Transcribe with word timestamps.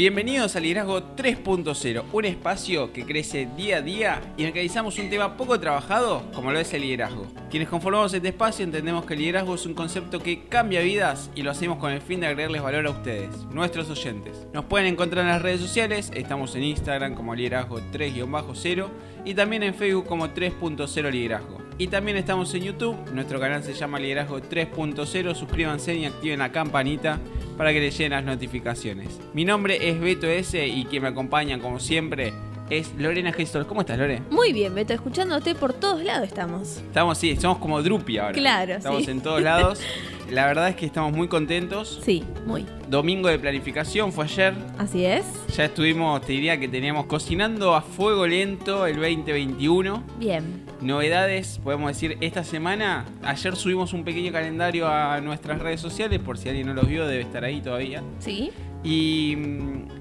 Bienvenidos 0.00 0.56
a 0.56 0.60
Liderazgo 0.60 1.14
3.0, 1.14 2.04
un 2.10 2.24
espacio 2.24 2.90
que 2.90 3.04
crece 3.04 3.46
día 3.54 3.76
a 3.76 3.82
día 3.82 4.22
y 4.38 4.40
en 4.40 4.46
el 4.46 4.52
que 4.54 4.60
analizamos 4.60 4.98
un 4.98 5.10
tema 5.10 5.36
poco 5.36 5.60
trabajado 5.60 6.22
como 6.32 6.50
lo 6.52 6.58
es 6.58 6.72
el 6.72 6.80
liderazgo. 6.80 7.26
Quienes 7.50 7.68
conformamos 7.68 8.14
este 8.14 8.28
espacio 8.28 8.64
entendemos 8.64 9.04
que 9.04 9.12
el 9.12 9.20
liderazgo 9.20 9.56
es 9.56 9.66
un 9.66 9.74
concepto 9.74 10.18
que 10.22 10.46
cambia 10.46 10.80
vidas 10.80 11.30
y 11.34 11.42
lo 11.42 11.50
hacemos 11.50 11.76
con 11.76 11.92
el 11.92 12.00
fin 12.00 12.20
de 12.20 12.28
agregarles 12.28 12.62
valor 12.62 12.86
a 12.86 12.92
ustedes, 12.92 13.44
nuestros 13.50 13.90
oyentes. 13.90 14.46
Nos 14.54 14.64
pueden 14.64 14.86
encontrar 14.86 15.26
en 15.26 15.32
las 15.32 15.42
redes 15.42 15.60
sociales, 15.60 16.10
estamos 16.14 16.54
en 16.54 16.62
Instagram 16.62 17.14
como 17.14 17.34
liderazgo 17.34 17.82
3-0 17.92 18.88
y 19.26 19.34
también 19.34 19.64
en 19.64 19.74
Facebook 19.74 20.06
como 20.06 20.28
3.0 20.28 21.10
liderazgo. 21.10 21.69
Y 21.80 21.86
también 21.86 22.18
estamos 22.18 22.52
en 22.52 22.64
YouTube, 22.64 22.94
nuestro 23.14 23.40
canal 23.40 23.64
se 23.64 23.72
llama 23.72 23.98
Liderazgo 23.98 24.38
3.0, 24.38 25.34
suscríbanse 25.34 25.94
y 25.94 26.04
activen 26.04 26.40
la 26.40 26.52
campanita 26.52 27.18
para 27.56 27.72
que 27.72 27.80
les 27.80 27.96
lleguen 27.96 28.12
las 28.12 28.22
notificaciones. 28.22 29.18
Mi 29.32 29.46
nombre 29.46 29.88
es 29.88 29.98
Beto 29.98 30.26
S 30.26 30.68
y 30.68 30.84
quien 30.84 31.04
me 31.04 31.08
acompaña 31.08 31.58
como 31.58 31.80
siempre 31.80 32.34
es 32.70 32.94
Lorena 32.96 33.32
Gestor. 33.32 33.66
¿Cómo 33.66 33.80
estás, 33.80 33.98
Lore? 33.98 34.22
Muy 34.30 34.52
bien, 34.52 34.74
Beto, 34.74 34.94
escuchándote 34.94 35.54
por 35.54 35.72
todos 35.72 36.02
lados 36.02 36.28
estamos. 36.28 36.78
Estamos, 36.78 37.18
sí, 37.18 37.36
somos 37.36 37.58
como 37.58 37.82
Drupi 37.82 38.18
ahora. 38.18 38.32
Claro, 38.32 38.74
Estamos 38.74 39.04
sí. 39.04 39.10
en 39.10 39.20
todos 39.20 39.42
lados. 39.42 39.80
La 40.30 40.46
verdad 40.46 40.68
es 40.68 40.76
que 40.76 40.86
estamos 40.86 41.12
muy 41.12 41.26
contentos. 41.26 42.00
Sí, 42.04 42.22
muy. 42.46 42.64
Domingo 42.88 43.28
de 43.28 43.38
planificación 43.40 44.12
fue 44.12 44.26
ayer. 44.26 44.54
Así 44.78 45.04
es. 45.04 45.24
Ya 45.56 45.64
estuvimos, 45.64 46.20
te 46.20 46.32
diría 46.32 46.58
que 46.60 46.68
teníamos 46.68 47.06
cocinando 47.06 47.74
a 47.74 47.82
fuego 47.82 48.28
lento 48.28 48.86
el 48.86 48.94
2021. 48.94 50.04
Bien. 50.20 50.64
Novedades, 50.80 51.58
podemos 51.64 51.88
decir, 51.90 52.16
esta 52.20 52.44
semana. 52.44 53.06
Ayer 53.24 53.56
subimos 53.56 53.92
un 53.92 54.04
pequeño 54.04 54.30
calendario 54.30 54.86
a 54.86 55.20
nuestras 55.20 55.58
redes 55.60 55.80
sociales, 55.80 56.20
por 56.20 56.38
si 56.38 56.48
alguien 56.48 56.68
no 56.68 56.74
los 56.74 56.86
vio, 56.86 57.08
debe 57.08 57.22
estar 57.22 57.44
ahí 57.44 57.60
todavía. 57.60 58.04
Sí. 58.20 58.52
Y 58.84 59.36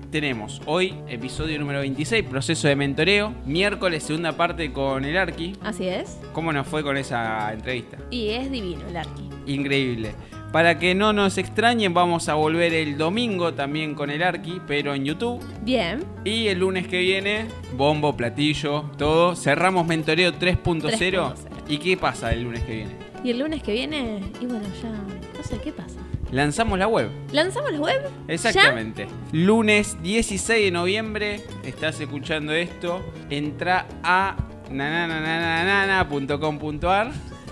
tenemos 0.10 0.62
hoy 0.66 0.96
episodio 1.08 1.60
número 1.60 1.80
26, 1.80 2.24
proceso 2.26 2.68
de 2.68 2.76
mentoreo. 2.76 3.34
Miércoles, 3.46 4.04
segunda 4.04 4.34
parte 4.34 4.72
con 4.72 5.06
el 5.06 5.18
Arqui. 5.18 5.54
Así 5.62 5.88
es. 5.88 6.20
¿Cómo 6.34 6.52
nos 6.52 6.68
fue 6.68 6.84
con 6.84 6.98
esa 6.98 7.52
entrevista? 7.54 7.98
Y 8.10 8.30
es 8.30 8.52
divino 8.52 8.88
el 8.88 8.98
Arqui. 8.98 9.30
Increíble. 9.46 10.14
Para 10.52 10.80
que 10.80 10.96
no 10.96 11.14
nos 11.14 11.38
extrañen, 11.38 11.94
vamos 11.94 12.28
a 12.28 12.34
volver 12.34 12.74
el 12.74 12.98
domingo 12.98 13.54
también 13.54 13.94
con 13.94 14.10
el 14.10 14.24
Arqui, 14.24 14.60
pero 14.66 14.96
en 14.96 15.06
YouTube. 15.06 15.40
Bien. 15.62 16.04
Y 16.26 16.48
el 16.48 16.60
lunes 16.60 16.88
que 16.88 17.00
viene, 17.00 17.46
bombo, 17.78 18.18
platillo, 18.18 18.90
todo. 18.98 19.36
Cerramos 19.36 19.86
Mentoreo 19.86 20.34
3.0. 20.34 20.82
3.0. 20.82 21.34
¿Y 21.68 21.78
qué 21.78 21.98
pasa 21.98 22.34
el 22.34 22.44
lunes 22.44 22.64
que 22.64 22.76
viene? 22.78 22.92
Y 23.24 23.30
el 23.30 23.40
lunes 23.40 23.62
que 23.62 23.74
viene, 23.74 24.22
y 24.42 24.46
bueno, 24.46 24.66
ya 24.82 24.90
no 24.90 25.44
sé 25.44 25.60
qué 25.64 25.72
pasa. 25.72 26.00
Lanzamos 26.32 26.78
la 26.78 26.88
web. 26.88 27.10
¿Lanzamos 27.32 27.72
la 27.72 27.80
web? 27.80 28.02
Exactamente. 28.28 29.08
Lunes 29.32 29.98
16 30.04 30.66
de 30.66 30.72
noviembre, 30.72 31.42
estás 31.64 32.00
escuchando 32.00 32.54
esto, 32.54 33.02
entra 33.30 33.88
a 34.04 34.36
nananananana.com.ar. 34.70 37.12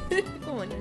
¿Cómo? 0.45 0.63
No. 0.63 0.71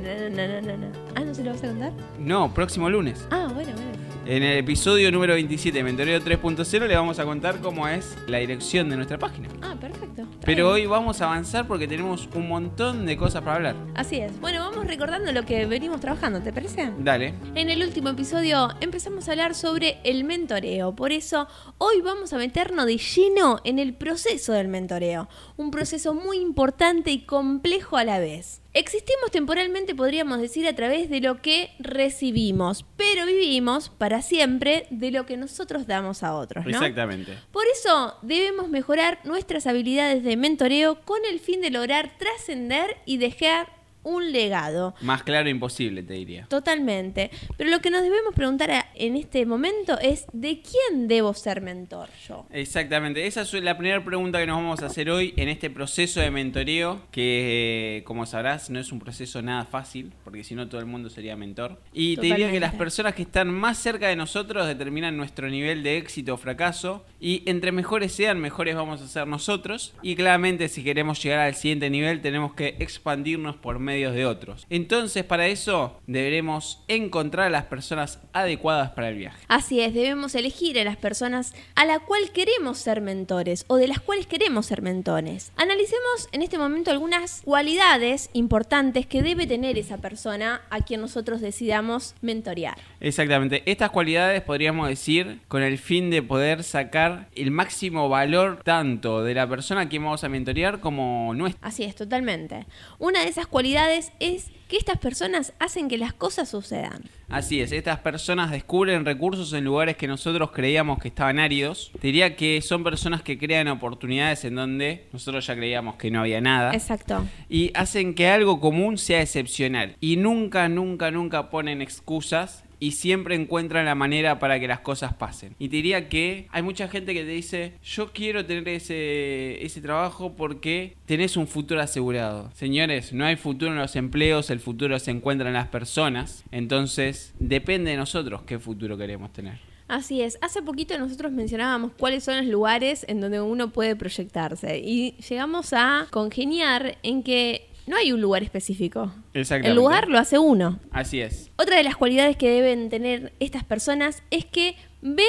Ah, 1.15 1.25
¿no 1.25 1.35
se 1.35 1.43
lo 1.43 1.53
vas 1.53 1.65
a 1.65 1.69
contar? 1.69 1.93
No, 2.19 2.53
próximo 2.53 2.91
lunes. 2.91 3.27
Ah, 3.31 3.49
bueno, 3.53 3.73
bueno. 3.73 4.06
En 4.29 4.43
el 4.43 4.59
episodio 4.59 5.13
número 5.13 5.35
27 5.35 5.79
de 5.79 5.85
Mentoreo 5.85 6.21
3.0 6.21 6.89
le 6.89 6.97
vamos 6.97 7.21
a 7.21 7.25
contar 7.25 7.61
cómo 7.61 7.87
es 7.87 8.17
la 8.27 8.39
dirección 8.39 8.89
de 8.89 8.97
nuestra 8.97 9.21
página. 9.21 9.49
Ah, 9.63 9.77
perfecto. 9.81 10.27
Pero 10.45 10.69
hoy 10.69 10.85
vamos 10.87 11.21
a 11.21 11.27
avanzar 11.27 11.69
porque 11.69 11.87
tenemos 11.87 12.29
un 12.35 12.49
montón 12.49 13.07
de 13.07 13.17
cosas 13.17 13.43
para 13.43 13.55
hablar. 13.55 13.77
Así 13.95 14.17
es. 14.17 14.41
Bueno, 14.41 14.69
vamos 14.69 14.85
recordando 14.89 15.31
lo 15.31 15.45
que 15.45 15.65
venimos 15.67 16.01
trabajando, 16.01 16.41
¿te 16.41 16.53
parece? 16.53 16.91
Dale. 16.99 17.35
En 17.55 17.71
el 17.71 17.81
último 17.85 18.09
episodio 18.09 18.71
empezamos 18.81 19.29
a 19.29 19.31
hablar 19.31 19.55
sobre 19.55 19.99
el 20.03 20.25
mentoreo, 20.25 20.97
por 20.97 21.13
eso 21.13 21.47
hoy 21.79 22.01
vamos 22.01 22.33
a 22.33 22.39
meternos 22.39 22.87
de 22.87 22.99
lleno 22.99 23.61
en 23.63 23.79
el 23.79 23.95
proceso 23.95 24.53
del 24.55 24.67
mentoreo, 24.67 25.29
un 25.57 25.71
proceso 25.71 26.15
muy 26.15 26.39
importante 26.39 27.13
y 27.13 27.21
complejo 27.27 27.97
a 27.97 28.03
la 28.03 28.19
vez. 28.19 28.61
Existimos 28.79 29.31
temporalmente, 29.31 29.95
podríamos 29.95 30.39
decir, 30.39 30.69
a 30.69 30.75
través 30.75 31.09
de 31.09 31.23
lo 31.23 31.41
que 31.41 31.71
recibimos, 31.79 32.85
pero 32.99 33.25
vivimos 33.25 33.89
para 33.89 34.21
siempre 34.21 34.87
de 34.91 35.11
lo 35.11 35.25
que 35.25 35.39
nosotros 35.39 35.87
damos 35.87 36.23
a 36.23 36.35
otros, 36.35 36.67
¿no? 36.67 36.73
Exactamente. 36.73 37.39
Por 37.53 37.65
eso 37.73 38.19
debemos 38.21 38.69
mejorar 38.69 39.19
nuestras 39.25 39.67
habilidades 39.67 40.23
de 40.23 40.37
mentoreo 40.37 41.01
con 41.07 41.25
el 41.25 41.41
fin 41.41 41.63
de 41.63 41.71
lograr 41.71 42.19
trascender 42.19 42.99
y 43.07 43.17
dejar 43.17 43.76
un 44.07 44.31
legado. 44.33 44.95
Más 45.01 45.23
claro 45.25 45.49
imposible, 45.49 46.03
te 46.03 46.15
diría. 46.15 46.47
Totalmente. 46.49 47.31
Pero 47.57 47.71
lo 47.71 47.81
que 47.81 47.91
nos 47.91 48.03
debemos 48.03 48.35
preguntar 48.35 48.71
a- 48.71 48.87
en 48.95 49.17
este 49.17 49.45
momento 49.47 49.99
es 50.01 50.27
¿de 50.33 50.61
quién 50.63 51.09
debo 51.09 51.35
ser 51.35 51.61
mentor 51.61 52.09
yo? 52.29 52.47
Exactamente, 52.53 53.27
esa 53.27 53.43
es 53.43 53.53
la 53.55 53.77
primera 53.77 54.05
pregunta 54.05 54.39
que 54.39 54.47
nos 54.47 54.57
vamos 54.57 54.83
a 54.83 54.87
hacer 54.87 55.11
hoy 55.11 55.35
en 55.37 55.49
este 55.49 55.71
proceso 55.71 56.21
de 56.21 56.31
mentoreo, 56.31 57.03
que 57.11 57.97
eh, 57.99 58.05
como 58.05 58.27
sabrás 58.27 58.71
no 58.71 58.79
es 58.79 58.93
un 58.93 59.01
proceso 59.01 59.43
nada 59.43 59.65
fácil, 59.65 60.13
porque 60.25 60.45
si 60.45 60.55
no 60.55 60.69
todo 60.69 60.81
el 60.81 60.87
mundo 60.87 61.11
sería 61.11 61.37
mentor. 61.37 61.81
Y 61.93 62.17
te 62.17 62.23
diría 62.27 62.51
que 62.51 62.61
las 62.61 62.75
personas 62.75 63.15
que 63.15 63.23
están 63.23 63.53
más 63.53 63.79
cerca 63.79 64.09
de 64.09 64.17
nosotros 64.17 64.67
determinan 64.67 65.17
nuestro 65.17 65.49
nivel 65.49 65.83
de 65.83 65.97
éxito 65.99 66.35
o 66.35 66.37
fracaso, 66.37 67.05
y 67.21 67.43
entre 67.47 67.73
mejores 67.73 68.13
sean, 68.13 68.39
mejores 68.41 68.77
vamos 68.77 69.03
a 69.03 69.09
ser 69.09 69.27
nosotros, 69.27 69.95
y 70.03 70.15
claramente 70.15 70.69
si 70.69 70.85
queremos 70.85 71.23
llegar 71.23 71.41
al 71.41 71.55
siguiente 71.55 71.91
nivel 71.91 72.21
tenemos 72.21 72.55
que 72.55 72.77
expandirnos 72.79 73.57
por 73.57 73.79
medios 73.97 74.15
de 74.15 74.27
otros. 74.27 74.67
Entonces 74.69 75.25
para 75.25 75.47
eso 75.47 75.99
deberemos 76.07 76.83
encontrar 76.87 77.47
a 77.47 77.51
las 77.51 77.65
personas 77.65 78.19
adecuadas 78.35 78.91
para 78.91 79.09
el 79.09 79.17
viaje. 79.17 79.39
Así 79.49 79.81
es, 79.81 79.95
debemos 79.95 80.35
elegir 80.35 80.79
a 80.79 80.85
las 80.85 80.99
personas 80.99 81.55
a 81.75 81.87
la 81.87 82.01
cual 82.01 82.31
queremos 82.33 82.77
ser 82.77 83.01
mentores 83.01 83.65
o 83.69 83.77
de 83.77 83.89
las 83.89 84.01
cuales 84.01 84.27
queremos 84.27 84.67
ser 84.67 84.83
mentores. 84.83 85.51
Analicemos 85.57 86.29
en 86.33 86.43
este 86.43 86.59
momento 86.59 86.91
algunas 86.91 87.41
cualidades 87.43 88.29
importantes 88.35 89.07
que 89.07 89.23
debe 89.23 89.47
tener 89.47 89.79
esa 89.79 89.97
persona 89.97 90.61
a 90.69 90.81
quien 90.81 91.01
nosotros 91.01 91.41
decidamos 91.41 92.15
mentorear. 92.21 92.77
Exactamente, 93.01 93.63
estas 93.65 93.91
cualidades 93.91 94.43
podríamos 94.43 94.89
decir 94.89 95.41
con 95.49 95.63
el 95.63 95.79
fin 95.79 96.11
de 96.11 96.23
poder 96.23 96.65
sacar 96.65 97.29
el 97.35 97.51
máximo 97.51 98.11
valor 98.11 98.61
tanto 98.63 99.25
de 99.25 99.33
la 99.33 99.49
persona 99.49 99.83
a 99.83 99.89
quien 99.89 100.05
vamos 100.05 100.23
a 100.23 100.29
mentorear 100.29 100.81
como 100.81 101.33
nuestra. 101.35 101.67
Así 101.67 101.85
es, 101.85 101.95
totalmente. 101.95 102.67
Una 102.99 103.21
de 103.21 103.29
esas 103.29 103.47
cualidades 103.47 103.86
es 103.91 104.51
que 104.69 104.77
estas 104.77 104.99
personas 104.99 105.53
hacen 105.59 105.89
que 105.89 105.97
las 105.97 106.13
cosas 106.13 106.49
sucedan. 106.49 107.05
Así 107.29 107.61
es, 107.61 107.73
estas 107.73 108.01
personas 108.01 108.51
descubren 108.51 109.05
recursos 109.05 109.53
en 109.53 109.65
lugares 109.65 109.97
que 109.97 110.07
nosotros 110.07 110.51
creíamos 110.53 110.99
que 110.99 111.09
estaban 111.09 111.39
áridos. 111.39 111.91
Te 112.01 112.09
diría 112.09 112.37
que 112.37 112.61
son 112.63 112.85
personas 112.85 113.23
que 113.23 113.39
crean 113.39 113.69
oportunidades 113.69 114.45
en 114.45 114.57
donde 114.57 115.09
nosotros 115.13 115.47
ya 115.47 115.55
creíamos 115.55 115.97
que 115.97 116.11
no 116.11 116.21
había 116.21 116.41
nada. 116.41 116.73
Exacto. 116.73 117.27
Y 117.49 117.71
hacen 117.75 118.15
que 118.15 118.29
algo 118.29 118.61
común 118.61 118.99
sea 118.99 119.23
excepcional. 119.23 119.97
Y 120.01 120.17
nunca, 120.17 120.69
nunca, 120.69 121.11
nunca 121.11 121.51
ponen 121.51 121.83
excusas 121.83 122.65
y 122.79 122.93
siempre 122.93 123.35
encuentran 123.35 123.85
la 123.85 123.95
manera 123.95 124.39
para 124.39 124.61
que 124.61 124.69
las 124.69 124.81
cosas 124.81 125.15
pasen. 125.15 125.55
Y 125.59 125.69
te 125.69 125.77
diría 125.77 126.09
que 126.09 126.47
hay 126.51 126.63
mucha 126.63 126.89
gente 126.89 127.15
que 127.15 127.25
te 127.25 127.31
dice, 127.31 127.75
yo 127.83 128.13
quiero 128.13 128.45
tener 128.45 128.69
ese, 128.69 129.65
ese 129.65 129.81
trabajo 129.81 130.35
porque 130.35 130.97
tenés 131.07 131.37
un 131.37 131.47
futuro 131.47 131.81
asegurado. 131.81 132.51
Señores, 132.55 133.13
no 133.13 133.25
hay 133.25 133.37
futuro 133.37 133.73
en 133.73 133.79
los 133.79 133.97
empleos, 133.97 134.51
el 134.51 134.61
futuro 134.61 134.99
se 134.99 135.11
encuentra 135.11 135.49
en 135.49 135.55
las 135.55 135.69
personas. 135.69 136.45
Entonces, 136.51 137.35
depende 137.39 137.91
de 137.91 137.97
nosotros 137.97 138.43
qué 138.43 138.59
futuro 138.59 138.97
queremos 138.99 139.33
tener. 139.33 139.59
Así 139.89 140.21
es. 140.21 140.37
Hace 140.41 140.63
poquito 140.63 140.99
nosotros 140.99 141.31
mencionábamos 141.31 141.93
cuáles 141.97 142.25
son 142.25 142.37
los 142.39 142.47
lugares 142.47 143.05
en 143.09 143.21
donde 143.21 143.41
uno 143.41 143.71
puede 143.71 143.95
proyectarse 143.95 144.79
y 144.79 145.13
llegamos 145.29 145.73
a 145.73 146.09
congeniar 146.11 146.99
en 147.05 147.23
que 147.23 147.69
no 147.87 147.97
hay 147.97 148.13
un 148.13 148.21
lugar 148.21 148.43
específico. 148.43 149.13
Exactamente. 149.33 149.71
El 149.71 149.77
lugar 149.77 150.09
lo 150.09 150.19
hace 150.19 150.39
uno. 150.39 150.81
Así 150.91 151.21
es. 151.21 151.51
Otra 151.57 151.77
de 151.77 151.85
las 151.85 151.97
cualidades 151.97 152.37
que 152.37 152.51
deben 152.51 152.89
tener 152.91 153.33
estas 153.41 153.65
personas 153.65 154.23
es 154.31 154.45
que 154.45 154.77
ven 155.03 155.27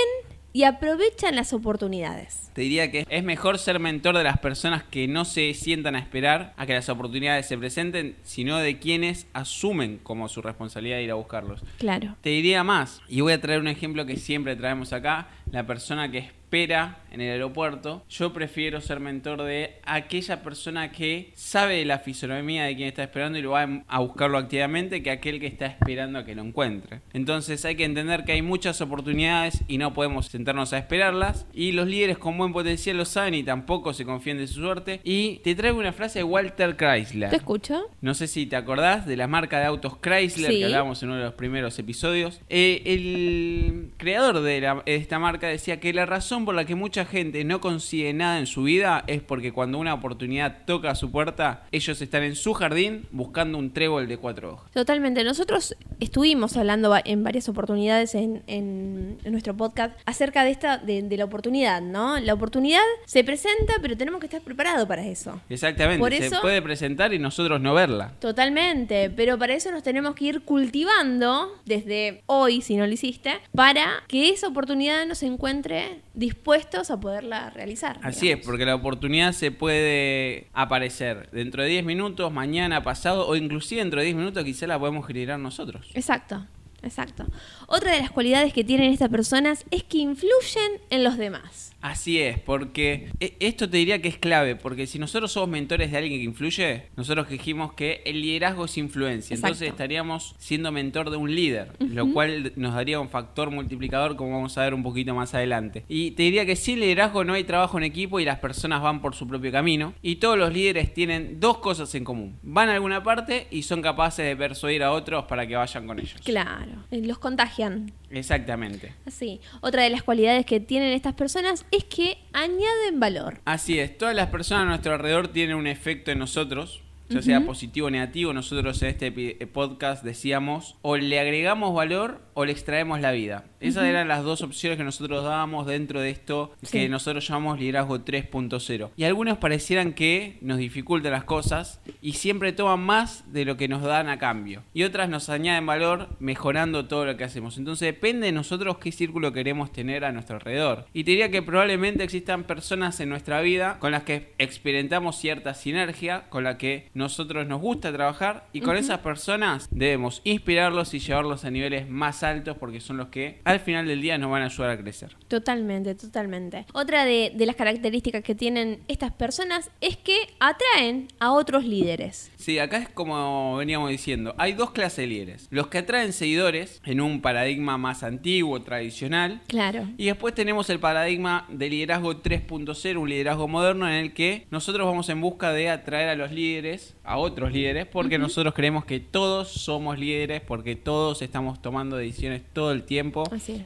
y 0.53 0.63
aprovechan 0.63 1.35
las 1.35 1.53
oportunidades. 1.53 2.49
Te 2.53 2.61
diría 2.61 2.89
que 2.89 3.05
es 3.07 3.23
mejor 3.23 3.59
ser 3.59 3.79
mentor 3.79 4.17
de 4.17 4.23
las 4.23 4.39
personas 4.39 4.83
que 4.83 5.07
no 5.07 5.23
se 5.23 5.53
sientan 5.53 5.95
a 5.95 5.99
esperar 5.99 6.55
a 6.57 6.65
que 6.65 6.73
las 6.73 6.89
oportunidades 6.89 7.45
se 7.45 7.59
presenten, 7.59 8.15
sino 8.23 8.57
de 8.57 8.79
quienes 8.79 9.27
asumen 9.33 9.99
como 10.01 10.27
su 10.27 10.41
responsabilidad 10.41 10.97
ir 10.97 11.11
a 11.11 11.13
buscarlos. 11.13 11.63
Claro. 11.77 12.15
Te 12.21 12.29
diría 12.29 12.63
más, 12.63 13.01
y 13.07 13.21
voy 13.21 13.33
a 13.33 13.41
traer 13.41 13.59
un 13.59 13.67
ejemplo 13.67 14.07
que 14.07 14.17
siempre 14.17 14.55
traemos 14.55 14.93
acá, 14.93 15.27
la 15.51 15.67
persona 15.67 16.09
que 16.09 16.31
espera 16.51 16.99
en 17.11 17.19
el 17.19 17.31
aeropuerto, 17.31 18.05
yo 18.09 18.31
prefiero 18.31 18.79
ser 18.79 18.99
mentor 19.01 19.41
de 19.43 19.75
aquella 19.83 20.43
persona 20.43 20.91
que 20.93 21.31
sabe 21.35 21.77
de 21.77 21.85
la 21.85 21.99
fisonomía 21.99 22.63
de 22.65 22.75
quien 22.75 22.87
está 22.87 23.03
esperando 23.03 23.37
y 23.37 23.41
lo 23.41 23.51
va 23.51 23.83
a 23.87 23.99
buscarlo 23.99 24.37
activamente 24.37 25.03
que 25.03 25.11
aquel 25.11 25.39
que 25.41 25.47
está 25.47 25.65
esperando 25.65 26.19
a 26.19 26.25
que 26.25 26.35
lo 26.35 26.43
encuentre. 26.43 27.01
Entonces 27.13 27.65
hay 27.65 27.75
que 27.75 27.83
entender 27.83 28.23
que 28.23 28.31
hay 28.33 28.41
muchas 28.41 28.79
oportunidades 28.79 29.61
y 29.67 29.77
no 29.77 29.93
podemos 29.93 30.27
sentarnos 30.27 30.71
a 30.71 30.77
esperarlas. 30.77 31.45
Y 31.53 31.73
los 31.73 31.87
líderes 31.87 32.17
con 32.17 32.37
buen 32.37 32.53
potencial 32.53 32.95
lo 32.97 33.05
saben 33.05 33.33
y 33.33 33.43
tampoco 33.43 33.93
se 33.93 34.05
confían 34.05 34.37
de 34.37 34.47
su 34.47 34.61
suerte. 34.61 35.01
Y 35.03 35.39
te 35.43 35.53
traigo 35.55 35.79
una 35.79 35.91
frase 35.93 36.19
de 36.19 36.23
Walter 36.23 36.77
Chrysler. 36.77 37.29
¿Te 37.29 37.35
escucho? 37.37 37.89
No 38.01 38.13
sé 38.13 38.27
si 38.27 38.45
te 38.45 38.55
acordás 38.55 39.05
de 39.05 39.17
la 39.17 39.27
marca 39.27 39.59
de 39.59 39.65
autos 39.65 39.97
Chrysler 40.01 40.51
Sí. 40.51 40.59
que 40.59 40.65
hablábamos 40.65 41.01
en 41.03 41.09
uno 41.09 41.17
de 41.17 41.25
los 41.25 41.33
primeros 41.33 41.77
episodios. 41.79 42.39
Eh, 42.47 42.83
el 42.85 43.91
creador 43.97 44.41
de, 44.41 44.61
la- 44.61 44.83
de 44.85 44.95
esta 44.95 45.19
marca 45.19 45.47
decía 45.47 45.79
que 45.79 45.91
la 45.93 46.05
razón 46.05 46.36
por 46.45 46.55
la 46.55 46.65
que 46.65 46.75
mucha 46.75 47.05
gente 47.05 47.43
no 47.43 47.61
consigue 47.61 48.13
nada 48.13 48.39
en 48.39 48.45
su 48.47 48.63
vida 48.63 49.03
es 49.07 49.21
porque 49.21 49.51
cuando 49.51 49.77
una 49.77 49.93
oportunidad 49.93 50.65
toca 50.65 50.91
a 50.91 50.95
su 50.95 51.11
puerta, 51.11 51.63
ellos 51.71 52.01
están 52.01 52.23
en 52.23 52.35
su 52.35 52.53
jardín 52.53 53.05
buscando 53.11 53.57
un 53.57 53.71
trébol 53.71 54.07
de 54.07 54.17
cuatro 54.17 54.53
hojas. 54.53 54.71
Totalmente. 54.71 55.23
Nosotros 55.23 55.75
estuvimos 55.99 56.55
hablando 56.57 56.93
en 57.05 57.23
varias 57.23 57.49
oportunidades 57.49 58.15
en, 58.15 58.43
en- 58.47 59.17
en 59.23 59.31
nuestro 59.31 59.55
podcast 59.55 59.97
acerca 60.05 60.43
de 60.43 60.51
esta, 60.51 60.77
de, 60.77 61.01
de 61.01 61.17
la 61.17 61.25
oportunidad, 61.25 61.81
¿no? 61.81 62.19
La 62.19 62.33
oportunidad 62.33 62.81
se 63.05 63.23
presenta, 63.23 63.73
pero 63.81 63.97
tenemos 63.97 64.19
que 64.19 64.27
estar 64.27 64.41
preparados 64.41 64.87
para 64.87 65.05
eso. 65.05 65.39
Exactamente, 65.49 65.99
Por 65.99 66.13
se 66.13 66.27
eso- 66.27 66.41
puede 66.41 66.61
presentar 66.61 67.13
y 67.13 67.19
nosotros 67.19 67.59
no 67.61 67.73
verla. 67.73 68.13
Totalmente, 68.19 69.09
pero 69.09 69.37
para 69.37 69.53
eso 69.55 69.71
nos 69.71 69.83
tenemos 69.83 70.15
que 70.15 70.25
ir 70.25 70.41
cultivando 70.41 71.51
desde 71.65 72.21
hoy, 72.27 72.61
si 72.61 72.75
no 72.75 72.85
lo 72.85 72.93
hiciste, 72.93 73.33
para 73.55 74.03
que 74.07 74.29
esa 74.29 74.47
oportunidad 74.47 75.05
nos 75.05 75.23
encuentre 75.23 75.99
dispuestos 76.27 76.91
a 76.91 76.99
poderla 76.99 77.49
realizar. 77.51 77.99
Así 78.03 78.29
es, 78.29 78.45
porque 78.45 78.65
la 78.65 78.75
oportunidad 78.75 79.31
se 79.31 79.51
puede 79.51 80.49
aparecer 80.53 81.29
dentro 81.31 81.63
de 81.63 81.69
10 81.69 81.85
minutos, 81.85 82.33
mañana, 82.33 82.83
pasado 82.83 83.25
o 83.27 83.35
inclusive 83.37 83.81
dentro 83.81 84.01
de 84.01 84.07
10 84.07 84.17
minutos 84.17 84.43
quizá 84.43 84.67
la 84.67 84.77
podemos 84.77 85.07
generar 85.07 85.39
nosotros. 85.39 85.89
Exacto, 85.93 86.45
exacto. 86.81 87.25
Otra 87.69 87.91
de 87.91 87.99
las 87.99 88.11
cualidades 88.11 88.53
que 88.53 88.63
tienen 88.63 88.93
estas 88.93 89.09
personas 89.09 89.65
es 89.71 89.83
que 89.83 89.97
influyen 89.97 90.71
en 90.89 91.03
los 91.03 91.17
demás. 91.17 91.73
Así 91.81 92.17
es, 92.19 92.39
porque 92.39 93.09
e- 93.19 93.35
esto 93.39 93.69
te 93.69 93.77
diría 93.77 94.01
que 94.01 94.07
es 94.07 94.17
clave, 94.17 94.55
porque 94.55 94.87
si 94.87 94.97
nosotros 94.99 95.31
somos 95.33 95.49
mentores 95.49 95.91
de 95.91 95.97
alguien 95.97 96.19
que 96.19 96.23
influye, 96.23 96.83
nosotros 96.95 97.29
dijimos 97.29 97.73
que 97.73 98.01
el 98.05 98.21
liderazgo 98.21 98.65
es 98.65 98.77
influencia, 98.77 99.35
entonces 99.35 99.67
estaríamos 99.69 100.33
siendo 100.39 100.71
mentor 100.71 101.11
de 101.11 101.17
un 101.17 101.33
líder, 101.35 101.73
lo 101.79 102.11
cual 102.13 102.53
nos 102.55 102.73
daría 102.73 102.99
un 102.99 103.09
factor 103.09 103.51
multiplicador 103.51 104.15
como 104.15 104.31
vamos 104.31 104.57
a 104.57 104.63
ver 104.63 104.73
un 104.73 104.81
poquito 104.81 105.13
más 105.13 105.33
adelante. 105.35 105.83
Y 105.87 106.11
te 106.11 106.23
diría 106.23 106.45
que 106.45 106.55
sin 106.55 106.79
liderazgo 106.79 107.23
no 107.25 107.33
hay 107.33 107.43
trabajo 107.43 107.77
en 107.77 107.83
equipo 107.83 108.19
y 108.19 108.25
las 108.25 108.39
personas 108.39 108.81
van 108.81 109.01
por 109.01 109.13
su 109.13 109.27
propio 109.27 109.51
camino, 109.51 109.93
y 110.01 110.15
todos 110.15 110.37
los 110.37 110.51
líderes 110.53 110.93
tienen 110.93 111.39
dos 111.41 111.57
cosas 111.59 111.93
en 111.95 112.05
común, 112.05 112.39
van 112.43 112.69
a 112.69 112.73
alguna 112.75 113.03
parte 113.03 113.47
y 113.51 113.63
son 113.63 113.81
capaces 113.81 114.25
de 114.25 114.35
persuadir 114.37 114.83
a 114.83 114.91
otros 114.93 115.25
para 115.25 115.45
que 115.45 115.55
vayan 115.55 115.85
con 115.85 115.99
ellos. 115.99 116.19
Claro, 116.23 116.85
eh, 116.91 117.01
los 117.05 117.19
contagian. 117.57 117.91
Exactamente. 118.09 118.93
Así. 119.05 119.41
Otra 119.61 119.83
de 119.83 119.89
las 119.89 120.03
cualidades 120.03 120.45
que 120.45 120.59
tienen 120.59 120.93
estas 120.93 121.13
personas 121.13 121.65
es 121.71 121.83
que 121.83 122.17
añaden 122.33 122.99
valor. 122.99 123.39
Así 123.45 123.79
es, 123.79 123.97
todas 123.97 124.15
las 124.15 124.29
personas 124.29 124.63
a 124.63 124.69
nuestro 124.69 124.93
alrededor 124.93 125.29
tienen 125.29 125.55
un 125.55 125.67
efecto 125.67 126.11
en 126.11 126.19
nosotros, 126.19 126.81
ya 127.09 127.21
sea 127.21 127.45
positivo 127.45 127.87
o 127.87 127.89
negativo. 127.89 128.33
Nosotros 128.33 128.81
en 128.83 128.89
este 128.89 129.13
eh, 129.15 129.47
podcast 129.47 130.03
decíamos, 130.03 130.75
o 130.81 130.97
le 130.97 131.19
agregamos 131.19 131.73
valor 131.73 132.21
o 132.39 132.45
le 132.45 132.51
extraemos 132.51 133.01
la 133.01 133.11
vida. 133.11 133.45
Esas 133.59 133.85
eran 133.85 134.07
las 134.07 134.23
dos 134.23 134.43
opciones 134.43 134.77
que 134.77 134.83
nosotros 134.83 135.23
dábamos 135.23 135.65
dentro 135.65 135.99
de 136.01 136.11
esto 136.11 136.51
que 136.61 136.83
Sí. 136.83 136.87
nosotros 136.87 137.27
llamamos 137.27 137.59
liderazgo 137.59 138.01
3.0. 138.01 138.91
Y 138.95 139.05
algunos 139.05 139.39
parecieran 139.39 139.93
que 139.93 140.37
nos 140.41 140.59
dificultan 140.59 141.13
las 141.13 141.23
cosas 141.23 141.81
y 141.99 142.13
siempre 142.13 142.53
toman 142.53 142.79
más 142.81 143.33
de 143.33 143.43
lo 143.43 143.57
que 143.57 143.67
nos 143.67 143.81
dan 143.81 144.07
a 144.07 144.19
cambio. 144.19 144.61
Y 144.75 144.83
otras 144.83 145.09
nos 145.09 145.29
añaden 145.29 145.65
valor 145.65 146.09
mejorando 146.19 146.85
todo 146.85 147.05
lo 147.07 147.17
que 147.17 147.23
hacemos. 147.23 147.57
Entonces 147.57 147.87
depende 147.87 148.27
de 148.27 148.33
nosotros 148.33 148.77
qué 148.77 148.91
círculo 148.91 149.33
queremos 149.33 149.71
tener 149.71 150.05
a 150.05 150.11
nuestro 150.11 150.35
alrededor. 150.35 150.85
Y 150.93 151.05
te 151.05 151.11
diría 151.11 151.31
que 151.31 151.41
probablemente 151.41 152.03
existan 152.03 152.43
personas 152.43 152.99
en 152.99 153.09
nuestra 153.09 153.41
vida 153.41 153.77
con 153.79 153.91
las 153.91 154.03
que 154.03 154.35
experimentamos 154.37 155.15
cierta 155.17 155.55
sinergia, 155.55 156.25
con 156.29 156.43
la 156.43 156.59
que 156.59 156.89
nosotros 156.93 157.47
nos 157.47 157.61
gusta 157.61 157.91
trabajar 157.91 158.45
y 158.53 158.61
con 158.61 158.77
esas 158.77 158.99
personas 158.99 159.67
debemos 159.71 160.21
inspirarlos 160.23 160.93
y 160.93 160.99
llevarlos 160.99 161.43
a 161.43 161.49
niveles 161.49 161.89
más 161.89 162.21
altos 162.21 162.26
porque 162.59 162.79
son 162.79 162.97
los 162.97 163.07
que 163.07 163.39
al 163.43 163.59
final 163.59 163.87
del 163.87 164.01
día 164.01 164.17
nos 164.17 164.31
van 164.31 164.43
a 164.43 164.45
ayudar 164.45 164.71
a 164.71 164.77
crecer. 164.77 165.15
Totalmente, 165.27 165.95
totalmente. 165.95 166.65
Otra 166.73 167.05
de, 167.05 167.31
de 167.35 167.45
las 167.45 167.55
características 167.55 168.23
que 168.23 168.35
tienen 168.35 168.79
estas 168.87 169.11
personas 169.11 169.69
es 169.81 169.97
que 169.97 170.17
atraen 170.39 171.07
a 171.19 171.31
otros 171.31 171.65
líderes. 171.65 172.31
Sí, 172.37 172.59
acá 172.59 172.77
es 172.77 172.89
como 172.89 173.57
veníamos 173.57 173.89
diciendo, 173.89 174.35
hay 174.37 174.53
dos 174.53 174.71
clases 174.71 174.97
de 174.97 175.07
líderes. 175.07 175.47
Los 175.49 175.67
que 175.67 175.79
atraen 175.79 176.13
seguidores 176.13 176.81
en 176.85 177.01
un 177.01 177.21
paradigma 177.21 177.77
más 177.77 178.03
antiguo, 178.03 178.61
tradicional, 178.61 179.41
Claro. 179.47 179.87
Y 179.97 180.05
después 180.05 180.33
tenemos 180.33 180.69
el 180.69 180.79
paradigma 180.79 181.45
de 181.49 181.69
liderazgo 181.69 182.21
3.0, 182.21 182.97
un 182.97 183.09
liderazgo 183.09 183.47
moderno 183.47 183.87
en 183.87 183.95
el 183.95 184.13
que 184.13 184.45
nosotros 184.51 184.85
vamos 184.87 185.09
en 185.09 185.21
busca 185.21 185.51
de 185.53 185.69
atraer 185.69 186.09
a 186.09 186.15
los 186.15 186.31
líderes, 186.31 186.95
a 187.03 187.17
otros 187.17 187.51
líderes, 187.51 187.85
porque 187.85 188.17
nosotros 188.17 188.53
creemos 188.53 188.85
que 188.85 188.99
todos 188.99 189.49
somos 189.49 189.97
líderes, 189.97 190.41
porque 190.41 190.75
todos 190.75 191.21
estamos 191.21 191.61
tomando 191.61 191.97
decisiones 191.97 192.16
todo 192.53 192.71
el 192.71 192.83
tiempo 192.83 193.23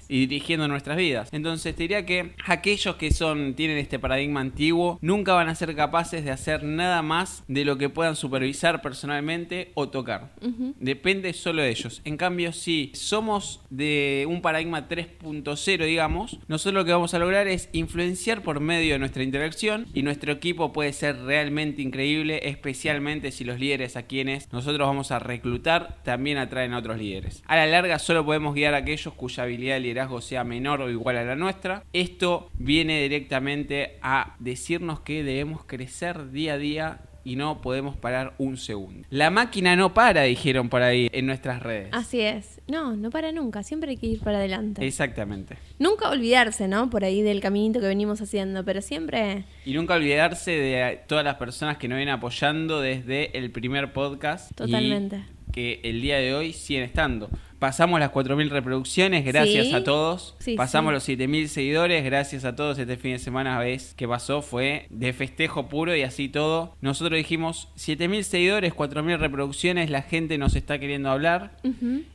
y 0.08 0.26
dirigiendo 0.28 0.68
nuestras 0.68 0.98
vidas. 0.98 1.30
Entonces 1.32 1.76
te 1.76 1.84
diría 1.84 2.06
que 2.06 2.34
aquellos 2.46 2.96
que 2.96 3.12
son 3.12 3.54
tienen 3.54 3.78
este 3.78 4.00
paradigma 4.00 4.42
antiguo 4.42 5.00
nunca 5.02 5.34
van 5.34 5.50
a 5.50 5.56
ser 5.56 5.76
capaces 5.76 6.24
de 6.24 6.32
hacer 6.32 6.64
nada 6.64 7.02
más 7.02 7.44
de 7.48 7.66
lo 7.66 7.78
que 7.78 7.90
puedan 7.90 8.16
supervisar 8.16 8.82
personalmente 8.82 9.72
o 9.74 9.90
tocar. 9.90 10.32
Depende 10.80 11.34
solo 11.34 11.62
de 11.62 11.70
ellos. 11.70 12.02
En 12.04 12.18
cambio, 12.18 12.52
si 12.52 12.92
somos 12.94 13.62
de 13.70 14.26
un 14.28 14.42
paradigma 14.42 14.88
3.0, 14.88 15.86
digamos, 15.86 16.40
nosotros 16.48 16.74
lo 16.74 16.86
que 16.86 16.92
vamos 16.92 17.14
a 17.14 17.20
lograr 17.20 17.48
es 17.48 17.70
influenciar 17.72 18.44
por 18.44 18.60
medio 18.60 18.94
de 18.94 19.00
nuestra 19.00 19.24
interacción 19.24 19.88
y 19.94 20.04
nuestro 20.04 20.32
equipo 20.32 20.74
puede 20.74 20.94
ser 20.94 21.18
realmente 21.24 21.82
increíble, 21.82 22.42
especialmente 22.50 23.32
si 23.32 23.44
los 23.44 23.60
líderes 23.60 23.96
a 23.96 24.04
quienes 24.04 24.52
nosotros 24.52 24.88
vamos 24.88 25.12
a 25.12 25.20
reclutar 25.20 25.98
también 26.04 26.38
atraen 26.38 26.74
a 26.74 26.80
otros 26.80 26.98
líderes. 26.98 27.44
A 27.46 27.56
la 27.56 27.68
larga 27.68 28.00
solo 28.00 28.26
podemos 28.26 28.41
guiar 28.50 28.74
a 28.74 28.78
aquellos 28.78 29.14
cuya 29.14 29.44
habilidad 29.44 29.76
de 29.76 29.82
liderazgo 29.82 30.22
sea 30.22 30.44
menor 30.44 30.82
o 30.82 30.90
igual 30.90 31.18
a 31.18 31.24
la 31.24 31.36
nuestra. 31.36 31.84
Esto 31.94 32.50
viene 32.58 33.02
directamente 33.02 33.98
a 34.02 34.36
decirnos 34.40 35.02
que 35.02 35.24
debemos 35.24 35.64
crecer 35.66 36.32
día 36.32 36.54
a 36.54 36.58
día 36.58 37.02
y 37.24 37.36
no 37.36 37.62
podemos 37.62 37.96
parar 37.96 38.34
un 38.40 38.58
segundo. 38.58 39.08
La 39.12 39.30
máquina 39.30 39.76
no 39.76 39.94
para, 39.94 40.24
dijeron 40.24 40.70
por 40.70 40.82
ahí 40.82 41.08
en 41.12 41.28
nuestras 41.28 41.62
redes. 41.62 41.90
Así 41.92 42.22
es. 42.22 42.60
No, 42.68 42.96
no 42.96 43.12
para 43.12 43.32
nunca. 43.32 43.62
Siempre 43.62 43.92
hay 43.92 43.98
que 43.98 44.08
ir 44.08 44.20
para 44.22 44.38
adelante. 44.40 44.86
Exactamente. 44.86 45.58
Nunca 45.78 46.10
olvidarse, 46.10 46.68
¿no? 46.68 46.90
Por 46.90 47.04
ahí 47.04 47.22
del 47.22 47.40
caminito 47.40 47.80
que 47.80 47.88
venimos 47.88 48.22
haciendo, 48.22 48.66
pero 48.66 48.82
siempre... 48.82 49.46
Y 49.66 49.74
nunca 49.74 49.94
olvidarse 49.96 50.52
de 50.52 51.00
todas 51.08 51.24
las 51.24 51.36
personas 51.36 51.78
que 51.78 51.88
nos 51.88 51.98
vienen 51.98 52.16
apoyando 52.16 52.82
desde 52.82 53.38
el 53.38 53.52
primer 53.52 53.94
podcast. 53.94 54.52
y 54.52 54.56
Totalmente. 54.56 55.24
que 55.52 55.80
el 55.84 56.02
día 56.02 56.18
de 56.18 56.34
hoy 56.34 56.54
siguen 56.54 56.84
estando. 56.84 57.30
Pasamos 57.62 58.00
las 58.00 58.10
4.000 58.12 58.50
reproducciones, 58.50 59.24
gracias 59.24 59.68
Sí. 59.68 59.74
a 59.76 59.84
todos. 59.84 60.34
Sí, 60.40 60.56
Pasamos 60.56 60.90
sí. 61.04 61.16
los 61.16 61.20
7.000 61.30 61.48
seguidores, 61.48 62.04
gracias 62.04 62.44
a 62.44 62.56
todos. 62.56 62.80
Este 62.80 62.98
fin 62.98 63.12
de 63.12 63.20
semana 63.20 63.60
vez 63.60 63.94
que 63.96 64.08
pasó 64.08 64.42
fue 64.42 64.88
de 64.90 65.14
festejo 65.14 65.70
puro 65.70 65.96
y 65.96 66.02
así 66.02 66.28
todo. 66.28 66.76
Nosotros 66.82 67.16
dijimos 67.18 67.68
7.000 67.78 68.24
seguidores, 68.24 68.74
4.000 68.74 69.20
reproducciones, 69.20 69.92
la 69.92 70.02
gente 70.02 70.40
nos 70.40 70.56
está 70.56 70.80
queriendo 70.80 71.12
hablar. 71.12 71.52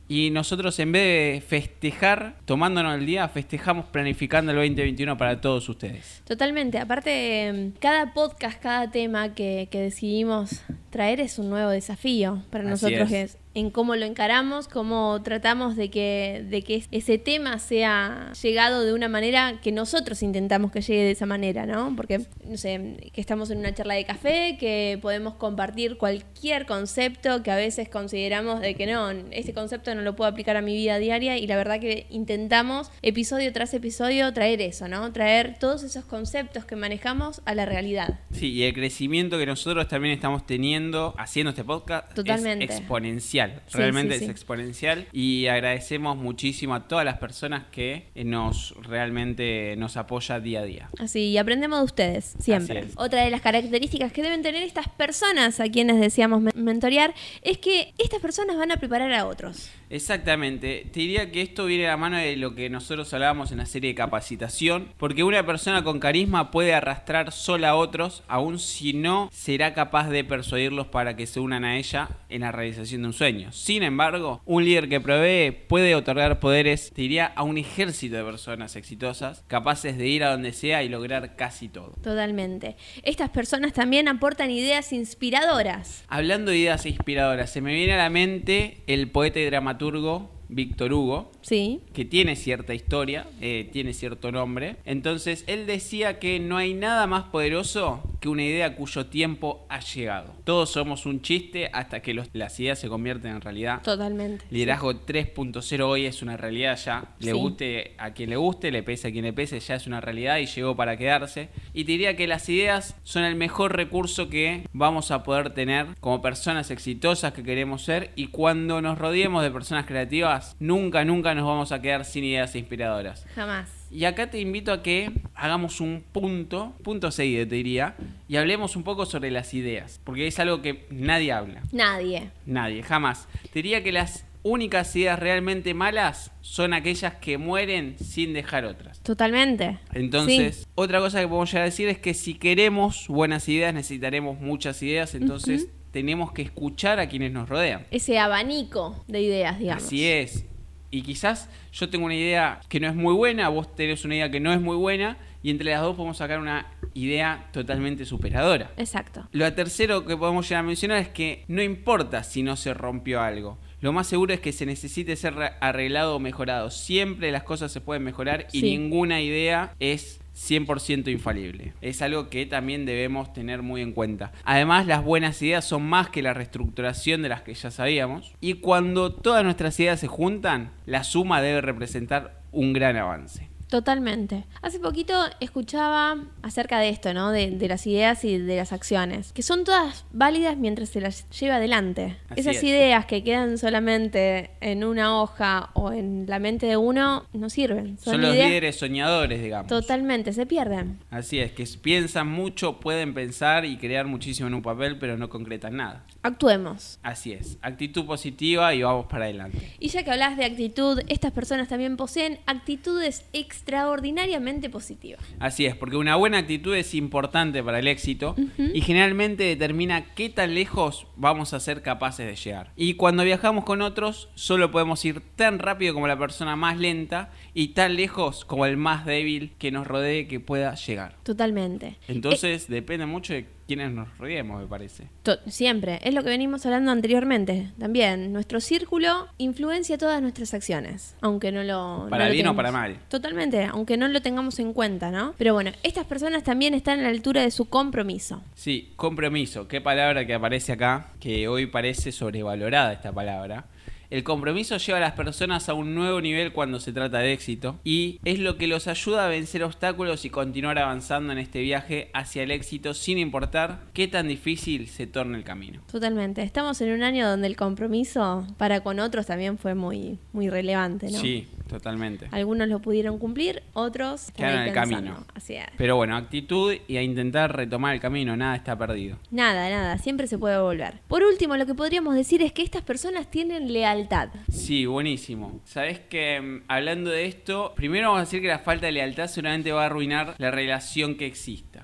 Y 0.09 0.31
nosotros 0.31 0.77
en 0.79 0.91
vez 0.91 1.35
de 1.35 1.41
festejar, 1.47 2.35
tomándonos 2.43 2.95
el 2.99 3.05
día, 3.05 3.25
festejamos 3.29 3.85
planificando 3.85 4.51
el 4.51 4.57
2021 4.57 5.17
para 5.17 5.39
todos 5.39 5.69
ustedes. 5.69 6.23
Totalmente. 6.27 6.77
Aparte, 6.77 7.47
em, 7.47 7.71
cada 7.79 8.13
podcast, 8.13 8.61
cada 8.61 8.91
tema 8.91 9.33
que, 9.33 9.69
que 9.71 9.79
decidimos 9.79 10.61
traer 10.89 11.21
es 11.21 11.39
un 11.39 11.49
nuevo 11.49 11.69
desafío 11.69 12.43
para 12.49 12.65
Así 12.65 12.69
nosotros. 12.85 13.11
es. 13.13 13.37
En 13.57 13.71
cómo 13.71 13.95
lo 13.95 14.05
encaramos, 14.05 14.67
cómo 14.67 15.19
tratamos 15.23 15.75
de 15.75 15.89
que, 15.89 16.45
de 16.47 16.61
que 16.61 16.83
ese 16.91 17.17
tema 17.17 17.57
sea 17.57 18.31
llegado 18.39 18.85
de 18.85 18.93
una 18.93 19.09
manera 19.09 19.59
que 19.63 19.71
nosotros 19.71 20.21
intentamos 20.21 20.71
que 20.71 20.81
llegue 20.81 21.01
de 21.01 21.09
esa 21.09 21.25
manera, 21.25 21.65
¿no? 21.65 21.95
Porque, 21.95 22.27
no 22.45 22.55
sé, 22.55 22.97
que 23.11 23.19
estamos 23.19 23.49
en 23.49 23.57
una 23.57 23.73
charla 23.73 23.95
de 23.95 24.05
café, 24.05 24.57
que 24.59 24.99
podemos 25.01 25.33
compartir 25.37 25.97
cualquier 25.97 26.67
concepto 26.67 27.41
que 27.41 27.49
a 27.49 27.55
veces 27.55 27.89
consideramos 27.89 28.61
de 28.61 28.75
que 28.75 28.85
no, 28.85 29.09
este 29.31 29.55
concepto 29.55 29.95
no 29.95 30.03
lo 30.03 30.15
puedo 30.15 30.29
aplicar 30.29 30.55
a 30.55 30.61
mi 30.61 30.75
vida 30.75 30.99
diaria 30.99 31.39
y 31.39 31.47
la 31.47 31.57
verdad 31.57 31.79
que 31.79 32.05
intentamos 32.11 32.91
episodio 33.01 33.51
tras 33.53 33.73
episodio 33.73 34.31
traer 34.33 34.61
eso, 34.61 34.87
¿no? 34.87 35.11
Traer 35.13 35.57
todos 35.59 35.81
esos 35.81 36.05
conceptos 36.05 36.63
que 36.65 36.75
manejamos 36.75 37.41
a 37.45 37.55
la 37.55 37.65
realidad. 37.65 38.19
Sí, 38.33 38.51
y 38.51 38.65
el 38.65 38.75
crecimiento 38.75 39.39
que 39.39 39.47
nosotros 39.47 39.87
también 39.87 40.13
estamos 40.13 40.45
teniendo 40.45 41.15
haciendo 41.17 41.49
este 41.49 41.63
podcast 41.63 42.13
Totalmente. 42.13 42.65
es 42.65 42.69
exponencial. 42.69 43.46
Exponencial. 43.47 43.71
Sí, 43.71 43.77
realmente 43.77 44.17
sí, 44.19 44.23
es 44.25 44.29
exponencial. 44.29 45.07
Y 45.11 45.47
agradecemos 45.47 46.17
muchísimo 46.17 46.75
a 46.75 46.87
todas 46.87 47.05
las 47.05 47.17
personas 47.17 47.63
que 47.71 48.07
eh, 48.15 48.23
nos 48.23 48.73
realmente 48.81 49.75
nos 49.77 49.97
apoya 49.97 50.39
día 50.39 50.59
a 50.61 50.63
día. 50.63 50.89
Así, 50.99 51.19
y 51.29 51.37
aprendemos 51.37 51.79
de 51.79 51.85
ustedes, 51.85 52.35
siempre. 52.39 52.85
Otra 52.95 53.23
de 53.23 53.29
las 53.29 53.41
características 53.41 54.11
que 54.11 54.21
deben 54.23 54.41
tener 54.41 54.63
estas 54.63 54.87
personas 54.89 55.59
a 55.59 55.69
quienes 55.69 55.99
deseamos 55.99 56.41
men- 56.41 56.53
mentorear 56.55 57.13
es 57.41 57.57
que 57.57 57.93
estas 57.97 58.19
personas 58.21 58.57
van 58.57 58.71
a 58.71 58.77
preparar 58.77 59.11
a 59.13 59.25
otros. 59.25 59.69
Exactamente. 59.89 60.87
Te 60.91 60.99
diría 60.99 61.31
que 61.31 61.41
esto 61.41 61.65
viene 61.65 61.87
a 61.87 61.91
la 61.91 61.97
mano 61.97 62.17
de 62.17 62.35
lo 62.35 62.55
que 62.55 62.69
nosotros 62.69 63.13
hablábamos 63.13 63.51
en 63.51 63.59
la 63.59 63.65
serie 63.65 63.91
de 63.91 63.95
capacitación, 63.95 64.89
porque 64.97 65.23
una 65.23 65.45
persona 65.45 65.83
con 65.83 65.99
carisma 65.99 66.51
puede 66.51 66.73
arrastrar 66.73 67.31
sola 67.31 67.69
a 67.69 67.75
otros, 67.75 68.23
aun 68.27 68.59
si 68.59 68.93
no 68.93 69.29
será 69.31 69.73
capaz 69.73 70.09
de 70.09 70.23
persuadirlos 70.23 70.87
para 70.87 71.15
que 71.15 71.27
se 71.27 71.39
unan 71.39 71.63
a 71.63 71.77
ella 71.77 72.09
en 72.29 72.41
la 72.41 72.51
realización 72.51 73.01
de 73.03 73.07
un 73.07 73.13
sueño. 73.13 73.51
Sin 73.51 73.83
embargo, 73.83 74.41
un 74.45 74.65
líder 74.65 74.89
que 74.89 74.99
provee 74.99 75.51
puede 75.51 75.95
otorgar 75.95 76.39
poderes, 76.39 76.91
te 76.93 77.03
diría, 77.03 77.27
a 77.35 77.43
un 77.43 77.57
ejército 77.57 78.17
de 78.17 78.23
personas 78.23 78.75
exitosas, 78.75 79.43
capaces 79.47 79.97
de 79.97 80.07
ir 80.07 80.23
a 80.23 80.31
donde 80.31 80.53
sea 80.53 80.83
y 80.83 80.89
lograr 80.89 81.35
casi 81.35 81.69
todo. 81.69 81.93
Totalmente. 82.03 82.75
Estas 83.03 83.29
personas 83.29 83.73
también 83.73 84.07
aportan 84.07 84.51
ideas 84.51 84.91
inspiradoras. 84.91 86.03
Hablando 86.07 86.51
de 86.51 86.57
ideas 86.57 86.85
inspiradoras, 86.85 87.51
se 87.51 87.61
me 87.61 87.73
viene 87.73 87.93
a 87.93 87.97
la 87.97 88.09
mente 88.09 88.77
el 88.87 89.09
poeta 89.09 89.39
y 89.39 89.45
dramaturgo 89.45 89.76
dramaturgo 89.77 90.36
Víctor 90.49 90.93
Hugo, 90.93 91.31
Sí. 91.41 91.81
que 91.93 92.05
tiene 92.05 92.35
cierta 92.35 92.73
historia, 92.73 93.27
eh, 93.41 93.69
tiene 93.71 93.93
cierto 93.93 94.31
nombre. 94.31 94.77
Entonces, 94.85 95.43
él 95.47 95.65
decía 95.65 96.19
que 96.19 96.39
no 96.39 96.57
hay 96.57 96.73
nada 96.73 97.07
más 97.07 97.25
poderoso 97.25 98.01
que 98.19 98.29
una 98.29 98.43
idea 98.43 98.75
cuyo 98.75 99.05
tiempo 99.07 99.65
ha 99.69 99.79
llegado. 99.79 100.33
Todos 100.43 100.71
somos 100.71 101.05
un 101.05 101.21
chiste 101.21 101.69
hasta 101.71 102.01
que 102.01 102.13
los- 102.13 102.29
las 102.33 102.59
ideas 102.59 102.79
se 102.79 102.87
convierten 102.89 103.31
en 103.31 103.41
realidad. 103.41 103.81
Totalmente. 103.83 104.45
Liderazgo 104.49 104.95
3.0 104.97 105.87
hoy 105.89 106.05
es 106.05 106.21
una 106.21 106.35
realidad 106.37 106.77
ya. 106.83 107.15
Le 107.19 107.31
Sí. 107.31 107.37
guste 107.37 107.93
a 107.97 108.11
quien 108.13 108.29
le 108.29 108.35
guste, 108.37 108.71
le 108.71 108.83
pese 108.83 109.07
a 109.09 109.11
quien 109.11 109.25
le 109.25 109.33
pese, 109.33 109.59
ya 109.59 109.75
es 109.75 109.85
una 109.87 110.01
realidad 110.01 110.37
y 110.37 110.45
llegó 110.47 110.75
para 110.75 110.97
quedarse. 110.97 111.49
Y 111.73 111.83
te 111.85 111.91
diría 111.93 112.15
que 112.15 112.27
las 112.27 112.47
ideas 112.49 112.95
son 113.03 113.23
el 113.23 113.35
mejor 113.35 113.75
recurso 113.75 114.29
que 114.29 114.63
vamos 114.73 115.11
a 115.11 115.23
poder 115.23 115.51
tener 115.53 115.87
como 115.99 116.21
personas 116.21 116.71
exitosas 116.71 117.33
que 117.33 117.43
queremos 117.43 117.83
ser. 117.83 118.11
Y 118.15 118.27
cuando 118.27 118.81
nos 118.81 118.97
rodeemos 118.97 119.43
de 119.43 119.51
personas 119.51 119.85
creativas, 119.85 120.36
nunca, 120.59 121.03
nunca 121.05 121.33
nos 121.35 121.45
vamos 121.45 121.71
a 121.71 121.81
quedar 121.81 122.05
sin 122.05 122.23
ideas 122.23 122.55
inspiradoras. 122.55 123.25
Jamás. 123.35 123.69
Y 123.89 124.03
acá 124.05 124.29
te 124.29 124.39
invito 124.41 124.73
a 124.73 124.83
que 124.83 125.11
hagamos 125.33 125.79
un 125.79 126.03
punto, 126.11 126.73
punto 126.83 127.09
seguido 127.11 127.47
te 127.47 127.55
diría, 127.55 127.95
y 128.27 128.35
hablemos 128.35 128.75
un 128.75 128.83
poco 128.83 129.05
sobre 129.05 129.31
las 129.31 129.53
ideas, 129.53 130.01
porque 130.03 130.27
es 130.27 130.39
algo 130.39 130.61
que 130.61 130.85
nadie 130.89 131.31
habla. 131.31 131.61
Nadie. 131.71 132.29
Nadie, 132.45 132.83
jamás. 132.83 133.27
Te 133.43 133.59
diría 133.59 133.83
que 133.83 133.91
las 133.93 134.25
únicas 134.43 134.95
ideas 134.95 135.19
realmente 135.19 135.73
malas 135.73 136.31
son 136.41 136.73
aquellas 136.73 137.15
que 137.15 137.37
mueren 137.37 137.97
sin 137.99 138.33
dejar 138.33 138.65
otras. 138.65 139.01
Totalmente. 139.03 139.79
Entonces, 139.93 140.57
Sí. 140.57 140.65
otra 140.75 140.99
cosa 140.99 141.19
que 141.21 141.27
podemos 141.27 141.49
llegar 141.49 141.63
a 141.63 141.65
decir 141.65 141.89
es 141.89 141.97
que 141.97 142.13
si 142.13 142.33
queremos 142.33 143.07
buenas 143.07 143.47
ideas, 143.49 143.73
necesitaremos 143.73 144.39
muchas 144.39 144.81
ideas, 144.83 145.15
entonces 145.15 145.67
tenemos 145.91 146.31
que 146.31 146.41
escuchar 146.41 146.99
a 146.99 147.07
quienes 147.09 147.31
nos 147.31 147.49
rodean. 147.49 147.85
Ese 147.91 148.19
abanico 148.19 149.03
de 149.07 149.21
ideas, 149.21 149.59
digamos. 149.59 149.83
Así 149.83 150.05
es. 150.05 150.45
Y 150.89 151.01
quizás 151.01 151.49
yo 151.73 151.89
tengo 151.89 152.05
una 152.05 152.15
idea 152.15 152.61
que 152.69 152.79
no 152.79 152.87
es 152.87 152.95
muy 152.95 153.13
buena, 153.13 153.49
vos 153.49 153.75
tenés 153.75 154.05
una 154.05 154.15
idea 154.15 154.31
que 154.31 154.39
no 154.39 154.53
es 154.53 154.61
muy 154.61 154.77
buena, 154.77 155.17
y 155.43 155.49
entre 155.51 155.69
las 155.71 155.81
dos 155.81 155.95
podemos 155.97 156.17
sacar 156.17 156.39
una 156.39 156.67
idea 156.93 157.47
totalmente 157.51 158.05
superadora. 158.05 158.71
Exacto. 158.77 159.27
Lo 159.31 159.51
tercero 159.53 160.05
que 160.05 160.15
podemos 160.17 160.47
llegar 160.47 160.63
a 160.63 160.67
mencionar 160.67 160.97
es 160.99 161.09
que 161.09 161.43
no 161.47 161.61
importa 161.61 162.23
si 162.23 162.41
no 162.41 162.55
se 162.55 162.73
rompió 162.73 163.21
algo. 163.21 163.57
Lo 163.81 163.93
más 163.93 164.07
seguro 164.07 164.33
es 164.33 164.39
que 164.39 164.53
se 164.53 164.65
necesite 164.65 165.15
ser 165.15 165.35
re- 165.35 165.51
arreglado 165.61 166.15
o 166.15 166.19
mejorado. 166.19 166.71
Siempre 166.71 167.31
las 167.31 167.43
cosas 167.43 167.71
se 167.71 167.81
pueden 167.81 168.03
mejorar 168.03 168.47
y 168.51 168.61
Sí. 168.61 168.77
ninguna 168.77 169.21
idea 169.21 169.73
es 169.79 170.19
100% 170.37 171.11
infalible. 171.11 171.73
Es 171.81 172.01
algo 172.01 172.29
que 172.29 172.45
también 172.45 172.85
debemos 172.85 173.33
tener 173.33 173.63
muy 173.63 173.81
en 173.81 173.91
cuenta. 173.91 174.31
Además, 174.43 174.85
las 174.85 175.03
buenas 175.03 175.41
ideas 175.41 175.65
son 175.65 175.83
más 175.83 176.09
que 176.09 176.21
la 176.21 176.33
reestructuración 176.33 177.23
de 177.23 177.29
las 177.29 177.41
que 177.41 177.55
ya 177.55 177.71
sabíamos. 177.71 178.35
Y 178.39 178.55
cuando 178.55 179.13
todas 179.13 179.43
nuestras 179.43 179.79
ideas 179.79 179.99
se 179.99 180.07
juntan, 180.07 180.71
la 180.85 181.03
suma 181.03 181.41
debe 181.41 181.61
representar 181.61 182.41
un 182.51 182.73
gran 182.73 182.97
avance. 182.97 183.46
Totalmente. 183.69 184.45
Hace 184.61 184.79
poquito 184.79 185.13
escuchaba 185.39 186.17
acerca 186.41 186.79
de 186.79 186.89
esto, 186.89 187.13
¿no? 187.13 187.31
De, 187.31 187.51
de 187.51 187.67
las 187.67 187.85
ideas 187.85 188.23
y 188.23 188.37
de 188.37 188.55
las 188.55 188.71
acciones, 188.71 189.33
que 189.33 189.41
son 189.43 189.63
todas 189.65 190.05
válidas 190.11 190.55
mientras 190.57 190.89
se 190.89 191.01
las 191.01 191.29
lleva 191.31 191.55
adelante. 191.57 192.17
Así 192.29 192.39
Esas 192.41 192.55
es. 192.57 192.63
ideas 192.63 193.05
que 193.05 193.23
quedan 193.23 193.57
solamente 193.57 194.51
en 194.61 194.83
una 194.83 195.21
hoja 195.21 195.69
o 195.73 195.91
en 195.91 196.25
la 196.27 196.39
mente 196.39 196.65
de 196.65 196.77
uno 196.77 197.25
no 197.33 197.49
sirven. 197.49 197.97
Son, 197.97 198.13
Son 198.13 198.21
los 198.21 198.33
ideas 198.35 198.47
líderes 198.49 198.75
soñadores, 198.77 199.41
digamos. 199.41 199.67
totalmente, 199.67 200.31
se 200.33 200.45
pierden. 200.45 200.99
Así 201.09 201.39
es, 201.39 201.51
que 201.51 201.65
piensan 201.81 202.27
mucho, 202.29 202.79
pueden 202.79 203.13
pensar 203.13 203.65
y 203.65 203.77
crear 203.77 204.05
muchísimo 204.07 204.47
en 204.47 204.53
un 204.53 204.61
papel, 204.61 204.97
pero 204.97 205.17
no 205.17 205.29
concretan 205.29 205.75
nada. 205.75 206.05
Actuemos. 206.23 206.99
Así 207.03 207.33
es, 207.33 207.57
actitud 207.61 208.05
positiva 208.05 208.73
y 208.73 208.83
vamos 208.83 209.07
para 209.07 209.25
adelante. 209.25 209.73
Y 209.79 209.89
ya 209.89 210.03
que 210.03 210.11
hablas 210.11 210.37
de 210.37 210.45
actitud, 210.45 211.01
estas 211.07 211.31
personas 211.31 211.67
también 211.67 211.97
poseen 211.97 212.39
actitudes 212.45 213.25
extraordinariamente 213.57 214.69
positivas. 214.69 215.21
Así 215.39 215.65
es, 215.65 215.75
porque 215.75 215.97
una 215.97 216.15
buena 216.15 216.37
actitud 216.37 216.75
es 216.75 216.93
importante 216.93 217.63
para 217.63 217.79
el 217.79 217.87
éxito 217.87 218.35
y 218.57 218.81
generalmente 218.81 219.43
determina 219.43 220.13
qué 220.13 220.29
tan 220.29 220.53
lejos 220.53 221.07
vamos 221.15 221.53
a 221.53 221.59
ser 221.59 221.81
capaces 221.81 222.27
de 222.27 222.35
llegar. 222.35 222.71
Y 222.75 222.93
cuando 222.93 223.23
viajamos 223.23 223.65
con 223.65 223.81
otros, 223.81 224.29
solo 224.35 224.71
podemos 224.71 225.03
ir 225.05 225.21
tan 225.35 225.57
rápido 225.57 225.95
como 225.95 226.07
la 226.07 226.19
persona 226.19 226.55
más 226.55 226.77
lenta 226.77 227.31
y 227.55 227.69
tan 227.69 227.95
lejos 227.95 228.45
como 228.45 228.65
el 228.67 228.77
más 228.77 229.05
débil 229.05 229.53
que 229.57 229.71
nos 229.71 229.87
rodee 229.87 230.27
que 230.27 230.39
pueda 230.39 230.75
llegar. 230.75 231.15
Totalmente. 231.23 231.97
Entonces 232.07 232.67
depende 232.67 233.07
mucho 233.07 233.33
de 233.33 233.56
quiénes 233.67 233.91
nos 233.91 234.17
rodeemos, 234.17 234.61
me 234.61 234.67
parece. 234.67 235.07
Siempre, 235.47 235.99
es 236.03 236.13
lo 236.13 236.23
que 236.23 236.29
venimos 236.29 236.65
hablando 236.65 236.91
anteriormente. 236.91 237.71
También, 237.77 238.31
nuestro 238.31 238.61
círculo 238.61 239.27
influencia 239.37 239.97
todas 239.97 240.21
nuestras 240.21 240.53
acciones, 240.53 241.15
aunque 241.21 241.51
no 241.51 241.63
lo... 241.63 242.05
no 242.05 242.09
Para 242.09 242.27
lo 242.27 242.31
bien 242.31 242.47
o 242.47 242.55
para 242.55 242.71
mal. 242.71 242.97
Totalmente, 243.09 243.65
aunque 243.65 243.97
no 243.97 244.07
lo 244.07 244.21
tengamos 244.21 244.57
en 244.59 244.73
cuenta, 244.73 245.11
¿no? 245.11 245.35
Pero 245.37 245.53
bueno, 245.53 245.71
estas 245.83 246.05
personas 246.05 246.43
también 246.43 246.73
están 246.73 246.99
a 246.99 247.03
la 247.03 247.09
altura 247.09 247.41
de 247.41 247.51
su 247.51 247.65
compromiso. 247.65 248.41
Sí, 248.55 248.93
compromiso. 248.95 249.67
Qué 249.67 249.81
palabra 249.81 250.25
que 250.25 250.33
aparece 250.33 250.71
acá, 250.71 251.07
que 251.19 251.47
hoy 251.47 251.65
parece 251.65 252.11
sobrevalorada 252.11 252.93
esta 252.93 253.11
palabra. 253.11 253.65
El 254.09 254.23
compromiso 254.23 254.77
lleva 254.77 254.99
a 254.99 255.01
las 255.01 255.13
personas 255.13 255.67
a 255.67 255.73
un 255.73 255.93
nuevo 255.93 256.21
nivel 256.21 256.53
cuando 256.53 256.79
se 256.79 256.93
trata 256.93 257.19
de 257.19 257.33
éxito 257.33 257.79
y 257.83 258.19
es 258.23 258.39
lo 258.39 258.55
que 258.55 258.67
los 258.67 258.87
ayuda 258.87 259.25
a 259.25 259.29
vencer 259.29 259.63
obstáculos 259.63 260.23
y 260.23 260.29
continuar 260.29 260.79
avanzando 260.79 261.33
en 261.33 261.39
este 261.39 261.59
viaje 261.59 262.09
hacia 262.13 262.43
el 262.43 262.51
éxito 262.51 262.93
sin 262.93 263.17
importar 263.17 263.81
qué 263.93 264.07
tan 264.07 264.29
difícil 264.29 264.87
se 264.87 265.07
torne 265.07 265.37
el 265.37 265.43
camino. 265.43 265.81
Totalmente. 265.91 266.41
Estamos 266.41 266.79
en 266.79 266.93
un 266.93 267.03
año 267.03 267.29
donde 267.29 267.47
el 267.47 267.57
compromiso 267.57 268.47
para 268.57 268.79
con 268.79 268.99
otros 268.99 269.25
también 269.25 269.57
fue 269.57 269.75
muy, 269.75 270.19
muy 270.31 270.49
relevante, 270.49 271.11
¿no? 271.11 271.19
Sí, 271.19 271.47
totalmente. 271.67 272.27
Algunos 272.31 272.67
lo 272.67 272.79
pudieron 272.79 273.17
cumplir, 273.19 273.63
otros 273.73 274.31
Quedaron 274.31 274.61
en 274.61 274.67
el 274.67 274.73
camino. 274.73 275.25
Así 275.33 275.55
es. 275.55 275.65
Pero 275.77 275.95
bueno, 275.95 276.15
actitud 276.15 276.73
y 276.87 276.97
a 276.97 277.01
intentar 277.01 277.55
retomar 277.55 277.93
el 277.93 277.99
camino, 277.99 278.35
nada 278.35 278.55
está 278.55 278.77
perdido. 278.77 279.17
Nada, 279.31 279.69
nada, 279.69 279.97
siempre 279.97 280.27
se 280.27 280.37
puede 280.37 280.59
volver. 280.59 280.99
Por 281.07 281.23
último, 281.23 281.57
lo 281.57 281.65
que 281.65 281.75
podríamos 281.75 282.15
decir 282.15 282.41
es 282.41 282.51
que 282.51 282.61
estas 282.61 282.83
personas 282.83 283.29
tienen 283.29 283.71
lealtad. 283.71 284.29
Sí, 284.49 284.85
buenísimo. 284.85 285.61
Sabes 285.65 285.99
que 285.99 286.39
mm, 286.39 286.63
hablando 286.67 287.09
de 287.09 287.25
esto, 287.25 287.73
primero 287.75 288.07
vamos 288.07 288.21
a 288.21 288.25
decir 288.25 288.41
que 288.41 288.47
la 288.47 288.59
falta 288.59 288.87
de 288.87 288.93
lealtad 288.93 289.27
seguramente 289.27 289.71
va 289.71 289.83
a 289.83 289.85
arruinar 289.87 290.35
la 290.37 290.51
relación 290.51 291.15
que 291.15 291.25
exista. 291.25 291.83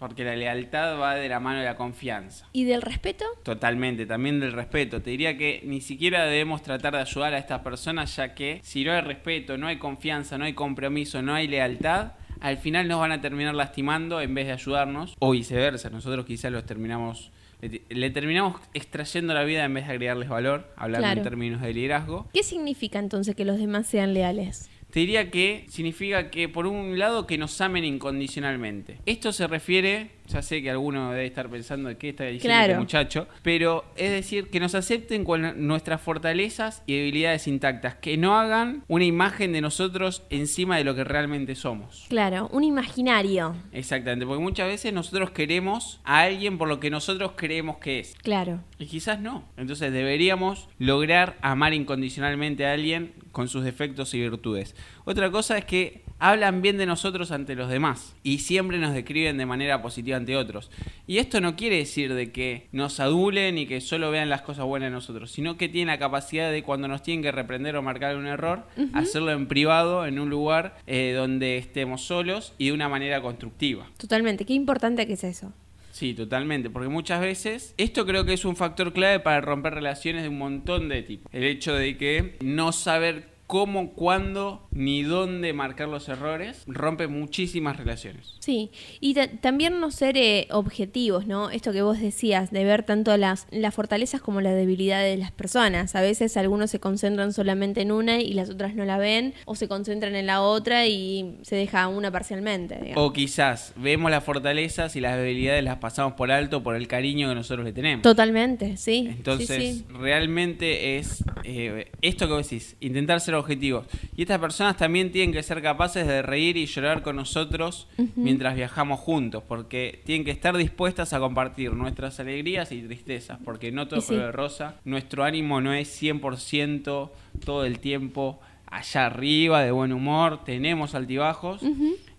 Porque 0.00 0.24
la 0.24 0.34
lealtad 0.34 0.98
va 0.98 1.14
de 1.14 1.28
la 1.28 1.40
mano 1.40 1.58
de 1.60 1.66
la 1.66 1.76
confianza. 1.76 2.48
¿Y 2.54 2.64
del 2.64 2.80
respeto? 2.80 3.26
Totalmente, 3.42 4.06
también 4.06 4.40
del 4.40 4.52
respeto. 4.52 5.02
Te 5.02 5.10
diría 5.10 5.36
que 5.36 5.60
ni 5.64 5.82
siquiera 5.82 6.24
debemos 6.24 6.62
tratar 6.62 6.94
de 6.94 7.00
ayudar 7.02 7.34
a 7.34 7.38
estas 7.38 7.60
personas, 7.60 8.16
ya 8.16 8.34
que 8.34 8.60
si 8.62 8.82
no 8.82 8.92
hay 8.92 9.02
respeto, 9.02 9.58
no 9.58 9.66
hay 9.66 9.76
confianza, 9.76 10.38
no 10.38 10.46
hay 10.46 10.54
compromiso, 10.54 11.20
no 11.20 11.34
hay 11.34 11.46
lealtad, 11.48 12.12
al 12.40 12.56
final 12.56 12.88
nos 12.88 12.98
van 12.98 13.12
a 13.12 13.20
terminar 13.20 13.54
lastimando 13.54 14.22
en 14.22 14.34
vez 14.34 14.46
de 14.46 14.52
ayudarnos, 14.54 15.14
o 15.18 15.32
viceversa. 15.32 15.90
Nosotros 15.90 16.24
quizás 16.24 16.50
los 16.50 16.64
terminamos, 16.64 17.30
le, 17.60 18.08
terminamos 18.10 18.56
extrayendo 18.72 19.34
la 19.34 19.44
vida 19.44 19.64
en 19.66 19.74
vez 19.74 19.86
de 19.86 19.92
agregarles 19.92 20.30
valor, 20.30 20.72
hablando 20.76 21.04
Claro. 21.04 21.18
en 21.20 21.24
términos 21.24 21.60
de 21.60 21.74
liderazgo. 21.74 22.26
¿Qué 22.32 22.42
significa 22.42 22.98
entonces 22.98 23.36
que 23.36 23.44
los 23.44 23.58
demás 23.58 23.86
sean 23.86 24.14
leales? 24.14 24.70
Te 24.90 25.00
diría 25.00 25.30
que 25.30 25.66
significa 25.68 26.30
que, 26.30 26.48
por 26.48 26.66
un 26.66 26.98
lado, 26.98 27.26
que 27.26 27.38
nos 27.38 27.60
amen 27.60 27.84
incondicionalmente. 27.84 28.98
Esto 29.06 29.32
se 29.32 29.46
refiere, 29.46 30.10
ya 30.32 30.42
sé 30.42 30.62
que 30.62 30.70
alguno 30.70 31.10
debe 31.12 31.26
estar 31.26 31.48
pensando 31.48 31.88
de 31.88 31.96
qué 31.96 32.10
está 32.10 32.24
diciendo 32.24 32.48
Claro. 32.48 32.72
este 32.72 32.80
muchacho, 32.80 33.28
pero 33.42 33.84
es 33.96 34.10
decir, 34.10 34.48
que 34.50 34.60
nos 34.60 34.74
acepten 34.74 35.24
con 35.24 35.66
nuestras 35.66 36.00
fortalezas 36.00 36.82
y 36.86 36.96
debilidades 36.96 37.46
intactas, 37.46 37.94
que 37.96 38.16
no 38.16 38.38
hagan 38.38 38.84
una 38.88 39.04
imagen 39.04 39.52
de 39.52 39.60
nosotros 39.60 40.22
encima 40.30 40.76
de 40.76 40.84
lo 40.84 40.94
que 40.94 41.04
realmente 41.04 41.54
somos. 41.54 42.06
Claro, 42.08 42.48
un 42.52 42.64
imaginario. 42.64 43.54
Exactamente, 43.72 44.26
porque 44.26 44.42
muchas 44.42 44.68
veces 44.68 44.92
nosotros 44.92 45.30
queremos 45.30 46.00
a 46.04 46.20
alguien 46.20 46.58
por 46.58 46.68
lo 46.68 46.80
que 46.80 46.90
nosotros 46.90 47.32
creemos 47.36 47.78
que 47.78 48.00
es. 48.00 48.14
Claro. 48.22 48.60
Y 48.78 48.86
quizás 48.86 49.20
no. 49.20 49.44
Entonces 49.56 49.92
deberíamos 49.92 50.68
lograr 50.78 51.36
amar 51.42 51.74
incondicionalmente 51.74 52.66
a 52.66 52.72
alguien 52.72 53.12
con 53.32 53.48
sus 53.48 53.64
defectos 53.64 54.14
y 54.14 54.20
virtudes. 54.20 54.74
Otra 55.04 55.30
cosa 55.30 55.58
es 55.58 55.64
que 55.64 56.02
hablan 56.20 56.62
bien 56.62 56.78
de 56.78 56.86
nosotros 56.86 57.32
ante 57.32 57.56
los 57.56 57.68
demás 57.68 58.14
y 58.22 58.38
siempre 58.38 58.78
nos 58.78 58.94
describen 58.94 59.38
de 59.38 59.46
manera 59.46 59.82
positiva 59.82 60.16
ante 60.16 60.36
otros. 60.36 60.70
Y 61.06 61.18
esto 61.18 61.40
no 61.40 61.56
quiere 61.56 61.78
decir 61.78 62.14
de 62.14 62.30
que 62.30 62.68
nos 62.72 63.00
adulen 63.00 63.58
y 63.58 63.66
que 63.66 63.80
solo 63.80 64.10
vean 64.10 64.28
las 64.28 64.42
cosas 64.42 64.66
buenas 64.66 64.88
de 64.88 64.92
nosotros, 64.92 65.30
sino 65.32 65.56
que 65.56 65.68
tienen 65.68 65.88
la 65.88 65.98
capacidad 65.98 66.52
de 66.52 66.62
cuando 66.62 66.86
nos 66.86 67.02
tienen 67.02 67.22
que 67.22 67.32
reprender 67.32 67.74
o 67.76 67.82
marcar 67.82 68.16
un 68.16 68.26
error, 68.26 68.64
hacerlo 68.92 69.32
en 69.32 69.48
privado, 69.48 70.06
en 70.06 70.18
un 70.20 70.30
lugar 70.30 70.76
eh, 70.86 71.14
donde 71.16 71.56
estemos 71.56 72.02
solos 72.02 72.52
y 72.58 72.66
de 72.66 72.72
una 72.72 72.88
manera 72.88 73.20
constructiva. 73.20 73.86
Totalmente. 73.96 74.44
Qué 74.44 74.52
importante 74.52 75.06
que 75.06 75.14
es 75.14 75.24
eso. 75.24 75.52
Sí, 75.92 76.14
totalmente, 76.14 76.70
porque 76.70 76.88
muchas 76.88 77.20
veces 77.20 77.74
esto 77.76 78.06
creo 78.06 78.24
que 78.24 78.32
es 78.32 78.44
un 78.44 78.56
factor 78.56 78.92
clave 78.92 79.20
para 79.20 79.40
romper 79.40 79.74
relaciones 79.74 80.22
de 80.22 80.28
un 80.28 80.38
montón 80.38 80.88
de 80.88 81.02
tipos. 81.02 81.32
El 81.34 81.44
hecho 81.44 81.74
de 81.74 81.96
que 81.96 82.36
no 82.40 82.72
saber 82.72 83.28
cómo, 83.50 83.90
cuándo 83.94 84.68
ni 84.70 85.02
dónde 85.02 85.52
marcar 85.52 85.88
los 85.88 86.08
errores 86.08 86.62
rompe 86.68 87.08
muchísimas 87.08 87.76
relaciones. 87.76 88.36
Sí, 88.38 88.70
y 89.00 89.14
ta- 89.14 89.26
también 89.26 89.80
no 89.80 89.90
ser 89.90 90.16
eh, 90.16 90.46
objetivos, 90.52 91.26
¿no? 91.26 91.50
Esto 91.50 91.72
que 91.72 91.82
vos 91.82 91.98
decías, 91.98 92.52
de 92.52 92.62
ver 92.62 92.84
tanto 92.84 93.16
las, 93.16 93.48
las 93.50 93.74
fortalezas 93.74 94.20
como 94.20 94.40
las 94.40 94.54
debilidades 94.54 95.16
de 95.16 95.20
las 95.20 95.32
personas. 95.32 95.96
A 95.96 96.00
veces 96.00 96.36
algunos 96.36 96.70
se 96.70 96.78
concentran 96.78 97.32
solamente 97.32 97.80
en 97.80 97.90
una 97.90 98.20
y 98.20 98.34
las 98.34 98.50
otras 98.50 98.76
no 98.76 98.84
la 98.84 98.98
ven, 98.98 99.34
o 99.46 99.56
se 99.56 99.66
concentran 99.66 100.14
en 100.14 100.26
la 100.26 100.42
otra 100.42 100.86
y 100.86 101.38
se 101.42 101.56
deja 101.56 101.88
una 101.88 102.12
parcialmente. 102.12 102.76
digamos. 102.80 103.04
O 103.04 103.12
quizás 103.12 103.72
vemos 103.74 104.12
las 104.12 104.22
fortalezas 104.22 104.94
y 104.94 105.00
las 105.00 105.16
debilidades 105.16 105.64
las 105.64 105.78
pasamos 105.78 106.12
por 106.12 106.30
alto 106.30 106.62
por 106.62 106.76
el 106.76 106.86
cariño 106.86 107.28
que 107.28 107.34
nosotros 107.34 107.64
le 107.64 107.72
tenemos. 107.72 108.02
Totalmente, 108.02 108.76
sí. 108.76 109.08
Entonces, 109.10 109.48
sí, 109.48 109.72
sí. 109.80 109.84
realmente 109.92 110.98
es 110.98 111.24
eh, 111.42 111.89
esto 112.02 112.26
que 112.26 112.32
vos 112.32 112.48
decís, 112.48 112.76
intentar 112.80 113.20
ser 113.20 113.34
objetivos. 113.34 113.86
Y 114.16 114.22
estas 114.22 114.38
personas 114.38 114.76
también 114.76 115.12
tienen 115.12 115.32
que 115.32 115.42
ser 115.42 115.62
capaces 115.62 116.06
de 116.06 116.22
reír 116.22 116.56
y 116.56 116.66
llorar 116.66 117.02
con 117.02 117.16
nosotros 117.16 117.88
mientras 118.16 118.54
viajamos 118.54 119.00
juntos, 119.00 119.42
porque 119.46 120.00
tienen 120.04 120.24
que 120.24 120.30
estar 120.30 120.56
dispuestas 120.56 121.12
a 121.12 121.20
compartir 121.20 121.72
nuestras 121.74 122.20
alegrías 122.20 122.72
y 122.72 122.82
tristezas, 122.82 123.38
porque 123.44 123.72
no 123.72 123.88
todo 123.88 124.00
es 124.00 124.06
sí. 124.06 124.14
color 124.14 124.26
de 124.26 124.32
rosa. 124.32 124.76
Nuestro 124.84 125.24
ánimo 125.24 125.60
no 125.60 125.72
es 125.72 126.02
100% 126.02 127.10
todo 127.44 127.64
el 127.64 127.78
tiempo 127.78 128.40
allá 128.66 129.06
arriba, 129.06 129.62
de 129.62 129.72
buen 129.72 129.92
humor, 129.92 130.44
tenemos 130.44 130.94
altibajos. 130.94 131.62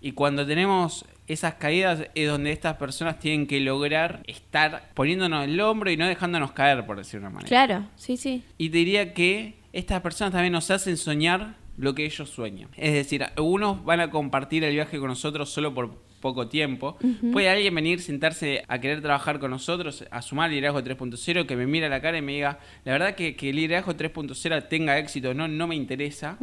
Y 0.00 0.12
cuando 0.12 0.46
tenemos 0.46 1.04
esas 1.26 1.54
caídas 1.54 2.08
es 2.14 2.28
donde 2.28 2.52
estas 2.52 2.76
personas 2.76 3.18
tienen 3.18 3.46
que 3.46 3.60
lograr 3.60 4.22
estar 4.26 4.90
poniéndonos 4.94 5.44
el 5.44 5.60
hombro 5.60 5.90
y 5.90 5.96
no 5.96 6.06
dejándonos 6.06 6.52
caer, 6.52 6.84
por 6.84 6.98
decir 6.98 7.20
de 7.20 7.26
una 7.26 7.30
manera. 7.30 7.48
Claro, 7.48 7.86
sí, 7.96 8.16
sí. 8.16 8.42
Y 8.58 8.70
te 8.70 8.78
diría 8.78 9.14
que 9.14 9.61
estas 9.72 10.00
personas 10.00 10.32
también 10.32 10.52
nos 10.52 10.70
hacen 10.70 10.96
soñar 10.96 11.56
lo 11.76 11.94
que 11.94 12.04
ellos 12.04 12.28
sueñan. 12.28 12.68
Es 12.76 12.92
decir, 12.92 13.24
algunos 13.24 13.84
van 13.84 14.00
a 14.00 14.10
compartir 14.10 14.64
el 14.64 14.72
viaje 14.72 14.98
con 14.98 15.08
nosotros 15.08 15.50
solo 15.50 15.74
por 15.74 15.96
poco 16.20 16.48
tiempo. 16.48 16.96
Puede 17.32 17.50
alguien 17.50 17.74
venir, 17.74 18.00
sentarse 18.00 18.62
a 18.68 18.78
querer 18.80 19.02
trabajar 19.02 19.40
con 19.40 19.50
nosotros, 19.50 20.04
a 20.10 20.22
sumar 20.22 20.50
liderazgo 20.50 20.80
3.0, 20.80 21.46
que 21.46 21.56
me 21.56 21.66
mira 21.66 21.88
a 21.88 21.90
la 21.90 22.00
cara 22.00 22.16
y 22.16 22.22
me 22.22 22.32
diga, 22.32 22.60
la 22.84 22.92
verdad 22.92 23.14
que, 23.14 23.34
que 23.34 23.50
el 23.50 23.56
liderazgo 23.56 23.94
3.0 23.94 24.68
tenga 24.68 24.98
éxito, 24.98 25.34
no, 25.34 25.48
no 25.48 25.66
me 25.66 25.74
interesa. 25.74 26.38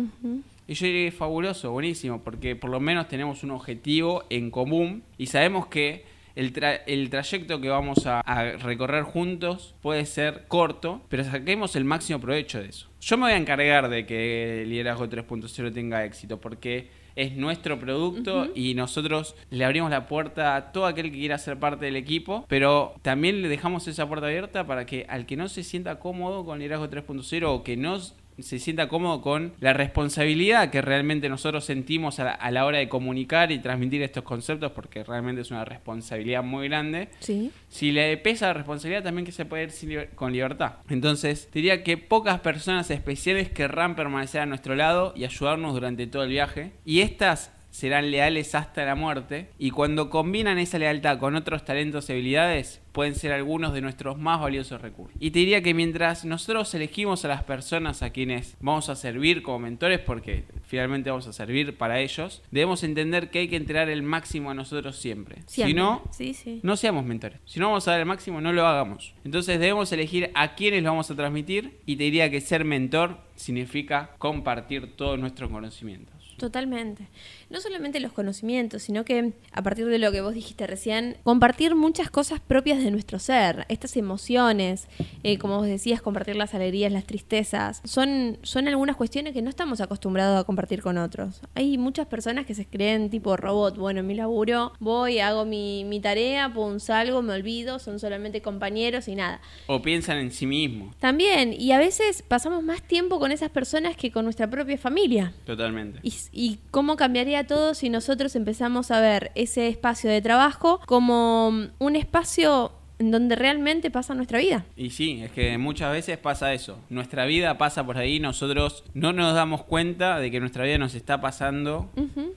Y 0.67 0.73
yo 0.73 0.85
diría, 0.85 1.11
fabuloso, 1.11 1.71
buenísimo, 1.71 2.21
porque 2.21 2.55
por 2.55 2.69
lo 2.69 2.79
menos 2.79 3.07
tenemos 3.07 3.43
un 3.43 3.51
objetivo 3.51 4.25
en 4.29 4.51
común 4.51 5.03
y 5.17 5.27
sabemos 5.27 5.67
que 5.67 6.05
el, 6.39 6.53
tra- 6.53 6.81
el 6.87 7.09
trayecto 7.09 7.59
que 7.61 7.69
vamos 7.69 8.05
a, 8.07 8.21
a 8.21 8.51
recorrer 8.57 9.03
juntos 9.03 9.75
puede 9.81 10.05
ser 10.05 10.45
corto, 10.47 11.01
pero 11.09 11.23
saquemos 11.23 11.75
el 11.75 11.85
máximo 11.85 12.19
provecho 12.19 12.59
de 12.61 12.69
eso. 12.69 12.87
Yo 13.01 13.17
me 13.17 13.23
voy 13.23 13.33
a 13.33 13.37
encargar 13.37 13.89
de 13.89 14.05
que 14.05 14.61
el 14.63 14.69
liderazgo 14.69 15.07
3.0 15.07 15.73
tenga 15.73 16.03
éxito, 16.05 16.39
porque 16.39 16.87
es 17.15 17.35
nuestro 17.35 17.77
producto 17.79 18.47
y 18.55 18.75
nosotros 18.75 19.35
le 19.49 19.65
abrimos 19.65 19.89
la 19.91 20.07
puerta 20.07 20.55
a 20.55 20.71
todo 20.71 20.85
aquel 20.85 21.11
que 21.11 21.17
quiera 21.17 21.37
ser 21.37 21.59
parte 21.59 21.85
del 21.85 21.97
equipo, 21.97 22.45
pero 22.47 22.93
también 23.01 23.41
le 23.41 23.49
dejamos 23.49 23.87
esa 23.89 24.07
puerta 24.07 24.27
abierta 24.27 24.65
para 24.65 24.85
que 24.85 25.05
al 25.09 25.25
que 25.25 25.35
no 25.35 25.49
se 25.49 25.63
sienta 25.63 25.99
cómodo 25.99 26.45
con 26.45 26.59
liderazgo 26.59 26.89
3.0 26.89 27.43
o 27.47 27.63
que 27.63 27.75
no 27.75 27.99
se 28.41 28.59
sienta 28.59 28.87
cómodo 28.87 29.21
con 29.21 29.53
la 29.59 29.73
responsabilidad 29.73 30.69
que 30.69 30.81
realmente 30.81 31.29
nosotros 31.29 31.65
sentimos 31.65 32.19
a 32.19 32.23
la, 32.25 32.31
a 32.31 32.51
la 32.51 32.65
hora 32.65 32.77
de 32.79 32.89
comunicar 32.89 33.51
y 33.51 33.59
transmitir 33.59 34.01
estos 34.01 34.23
conceptos, 34.23 34.71
porque 34.71 35.03
realmente 35.03 35.41
es 35.41 35.51
una 35.51 35.65
responsabilidad 35.65 36.43
muy 36.43 36.67
grande. 36.67 37.09
Sí. 37.19 37.51
Si 37.67 37.91
le 37.91 38.17
pesa 38.17 38.47
la 38.47 38.53
responsabilidad, 38.53 39.03
también 39.03 39.25
que 39.25 39.31
se 39.31 39.45
puede 39.45 39.63
ir 39.63 39.71
sin 39.71 39.89
liber- 39.89 40.09
con 40.15 40.31
libertad. 40.31 40.73
Entonces, 40.89 41.49
diría 41.53 41.83
que 41.83 41.97
pocas 41.97 42.39
personas 42.39 42.89
especiales 42.91 43.49
querrán 43.49 43.95
permanecer 43.95 44.41
a 44.41 44.45
nuestro 44.45 44.75
lado 44.75 45.13
y 45.15 45.25
ayudarnos 45.25 45.73
durante 45.73 46.07
todo 46.07 46.23
el 46.23 46.29
viaje. 46.29 46.71
Y 46.85 47.01
estas 47.01 47.51
serán 47.71 48.11
leales 48.11 48.55
hasta 48.55 48.85
la 48.85 48.95
muerte. 48.95 49.49
Y 49.57 49.71
cuando 49.71 50.09
combinan 50.09 50.57
esa 50.57 50.79
lealtad 50.79 51.19
con 51.19 51.35
otros 51.35 51.65
talentos 51.65 52.09
y 52.09 52.13
habilidades, 52.13 52.81
pueden 52.91 53.15
ser 53.15 53.31
algunos 53.31 53.73
de 53.73 53.81
nuestros 53.81 54.17
más 54.17 54.41
valiosos 54.41 54.81
recursos. 54.81 55.15
Y 55.19 55.31
te 55.31 55.39
diría 55.39 55.61
que 55.61 55.73
mientras 55.73 56.25
nosotros 56.25 56.73
elegimos 56.73 57.23
a 57.23 57.27
las 57.27 57.43
personas 57.43 58.01
a 58.01 58.09
quienes 58.09 58.57
vamos 58.59 58.89
a 58.89 58.95
servir 58.95 59.41
como 59.43 59.59
mentores, 59.59 59.99
porque 59.99 60.43
finalmente 60.65 61.09
vamos 61.09 61.27
a 61.27 61.33
servir 61.33 61.77
para 61.77 61.99
ellos, 61.99 62.41
debemos 62.51 62.83
entender 62.83 63.29
que 63.29 63.39
hay 63.39 63.47
que 63.47 63.55
entregar 63.55 63.89
el 63.89 64.01
máximo 64.01 64.49
a 64.49 64.53
nosotros 64.53 64.97
siempre. 64.97 65.37
Siempre. 65.45 65.71
Si 65.71 65.77
no, 65.77 66.03
Sí, 66.11 66.33
sí. 66.33 66.59
no 66.63 66.75
seamos 66.75 67.05
mentores. 67.05 67.39
Si 67.45 67.59
no 67.59 67.67
vamos 67.67 67.87
a 67.87 67.91
dar 67.91 67.99
el 67.99 68.05
máximo, 68.05 68.41
no 68.41 68.51
lo 68.53 68.65
hagamos. 68.65 69.13
Entonces 69.23 69.59
debemos 69.59 69.91
elegir 69.91 70.31
a 70.33 70.55
quiénes 70.55 70.83
lo 70.83 70.89
vamos 70.89 71.09
a 71.11 71.15
transmitir 71.15 71.79
y 71.85 71.95
te 71.95 72.03
diría 72.03 72.29
que 72.29 72.41
ser 72.41 72.65
mentor 72.65 73.17
significa 73.35 74.11
compartir 74.17 74.95
todos 74.95 75.17
nuestros 75.19 75.49
conocimientos. 75.49 76.18
Totalmente. 76.39 77.07
No 77.49 77.61
solamente 77.61 77.99
los 77.99 78.13
conocimientos, 78.13 78.83
sino 78.83 79.05
que 79.05 79.33
a 79.51 79.61
partir 79.61 79.85
de 79.85 79.99
lo 79.99 80.11
que 80.11 80.21
vos 80.21 80.33
dijiste 80.33 80.67
recién, 80.67 81.17
compartir 81.23 81.75
muchas 81.75 82.09
cosas 82.09 82.39
propias 82.39 82.83
de 82.83 82.91
nuestro 82.91 83.19
ser, 83.19 83.65
estas 83.69 83.97
emociones, 83.97 84.87
eh, 85.23 85.37
como 85.37 85.57
vos 85.57 85.67
decías, 85.67 86.01
compartir 86.01 86.35
las 86.35 86.53
alegrías, 86.53 86.91
las 86.91 87.05
tristezas, 87.05 87.81
son, 87.83 88.37
son 88.41 88.67
algunas 88.67 88.95
cuestiones 88.95 89.33
que 89.33 89.41
no 89.41 89.49
estamos 89.49 89.81
acostumbrados 89.81 90.39
a 90.39 90.43
compartir 90.45 90.81
con 90.81 90.97
otros. 90.97 91.41
Hay 91.55 91.77
muchas 91.77 92.07
personas 92.07 92.45
que 92.45 92.55
se 92.55 92.65
creen 92.65 93.09
tipo 93.09 93.35
robot, 93.35 93.77
bueno, 93.77 93.99
en 93.99 94.07
mi 94.07 94.15
laburo 94.15 94.73
voy, 94.79 95.19
hago 95.19 95.45
mi, 95.45 95.83
mi 95.85 95.99
tarea, 95.99 96.51
pum, 96.53 96.79
salgo, 96.79 97.21
me 97.21 97.33
olvido, 97.33 97.79
son 97.79 97.99
solamente 97.99 98.41
compañeros 98.41 99.07
y 99.07 99.15
nada. 99.15 99.41
O 99.67 99.81
piensan 99.81 100.17
en 100.17 100.31
sí 100.31 100.45
mismos. 100.45 100.95
También, 100.97 101.53
y 101.53 101.71
a 101.71 101.77
veces 101.77 102.21
pasamos 102.21 102.63
más 102.63 102.81
tiempo 102.81 103.19
con 103.19 103.31
esas 103.31 103.49
personas 103.49 103.95
que 103.95 104.11
con 104.11 104.23
nuestra 104.23 104.49
propia 104.49 104.77
familia. 104.77 105.33
Totalmente. 105.45 105.99
¿Y, 106.03 106.13
y 106.31 106.59
cómo 106.71 106.95
cambiaría 106.95 107.47
todo 107.47 107.73
si 107.73 107.89
nosotros 107.89 108.35
empezamos 108.35 108.91
a 108.91 109.01
ver 109.01 109.31
ese 109.35 109.67
espacio 109.67 110.09
de 110.09 110.21
trabajo 110.21 110.79
como 110.85 111.51
mm, 111.51 111.67
un 111.79 111.95
espacio 111.95 112.71
en 112.99 113.11
donde 113.11 113.35
realmente 113.35 113.89
pasa 113.89 114.13
nuestra 114.13 114.39
vida? 114.39 114.65
Y 114.75 114.89
sí, 114.89 115.21
es 115.23 115.31
que 115.31 115.57
muchas 115.57 115.91
veces 115.91 116.17
pasa 116.17 116.53
eso. 116.53 116.79
Nuestra 116.89 117.25
vida 117.25 117.57
pasa 117.57 117.85
por 117.85 117.97
ahí, 117.97 118.19
nosotros 118.19 118.83
no 118.93 119.13
nos 119.13 119.33
damos 119.33 119.63
cuenta 119.63 120.19
de 120.19 120.29
que 120.29 120.39
nuestra 120.39 120.65
vida 120.65 120.77
nos 120.77 120.95
está 120.95 121.21
pasando 121.21 121.89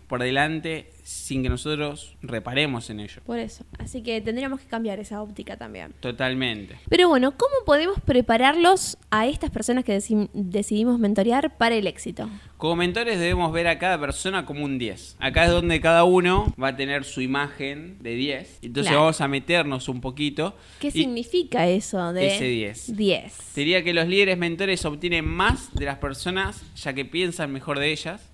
por 0.07 0.23
delante 0.23 0.92
sin 1.03 1.43
que 1.43 1.49
nosotros 1.49 2.17
reparemos 2.23 2.89
en 2.91 3.01
ello. 3.01 3.21
por 3.27 3.39
eso. 3.39 3.65
Así 3.79 4.03
que 4.03 4.21
tendríamos 4.21 4.61
que 4.61 4.67
cambiar 4.67 5.01
esa 5.01 5.21
óptica 5.23 5.57
también. 5.57 5.93
Totalmente. 6.01 6.77
Pero 6.89 7.09
bueno, 7.09 7.33
¿cómo 7.37 7.55
podemos 7.67 7.97
prepararlos 8.05 8.99
a 9.11 9.27
estas 9.27 9.51
personas 9.51 9.85
que 9.85 9.97
deci- 9.97 10.29
decidimos 10.33 10.99
mentorear 10.99 11.57
para 11.59 11.75
el 11.75 11.87
éxito? 11.87 12.29
Como 12.57 12.77
mentores 12.77 13.19
debemos 13.19 13.53
ver 13.53 13.67
a 13.67 13.79
cada 13.79 13.99
persona 13.99 14.47
como 14.47 14.65
un 14.65 14.79
10. 14.79 15.17
Acá 15.19 15.45
es 15.47 15.51
donde 15.51 15.81
cada 15.81 16.05
uno 16.05 16.55
va 16.63 16.69
a 16.69 16.77
tener 16.77 17.03
su 17.05 17.21
imagen 17.21 17.99
de 18.01 18.15
10. 18.15 18.59
Entonces 18.63 18.91
Claro. 18.91 19.01
vamos 19.01 19.21
a 19.21 19.27
meternos 19.29 19.89
un 19.89 20.01
poquito. 20.01 20.57
¿Qué 20.79 20.93
significa 20.93 21.67
eso 21.67 22.13
de 22.13 22.29
Ese 22.37 22.45
10. 22.45 22.97
10? 22.97 23.55
Diría 23.57 23.83
que 23.83 23.93
los 23.93 24.07
líderes 24.07 24.39
mentores 24.39 24.85
obtienen 24.85 25.25
más 25.27 25.75
de 25.75 25.85
las 25.87 25.99
personas 25.99 26.63
ya 26.77 26.93
que 26.93 27.05
piensan 27.05 27.53
mejor 27.53 27.81
de 27.81 27.91
ellas 27.91 28.31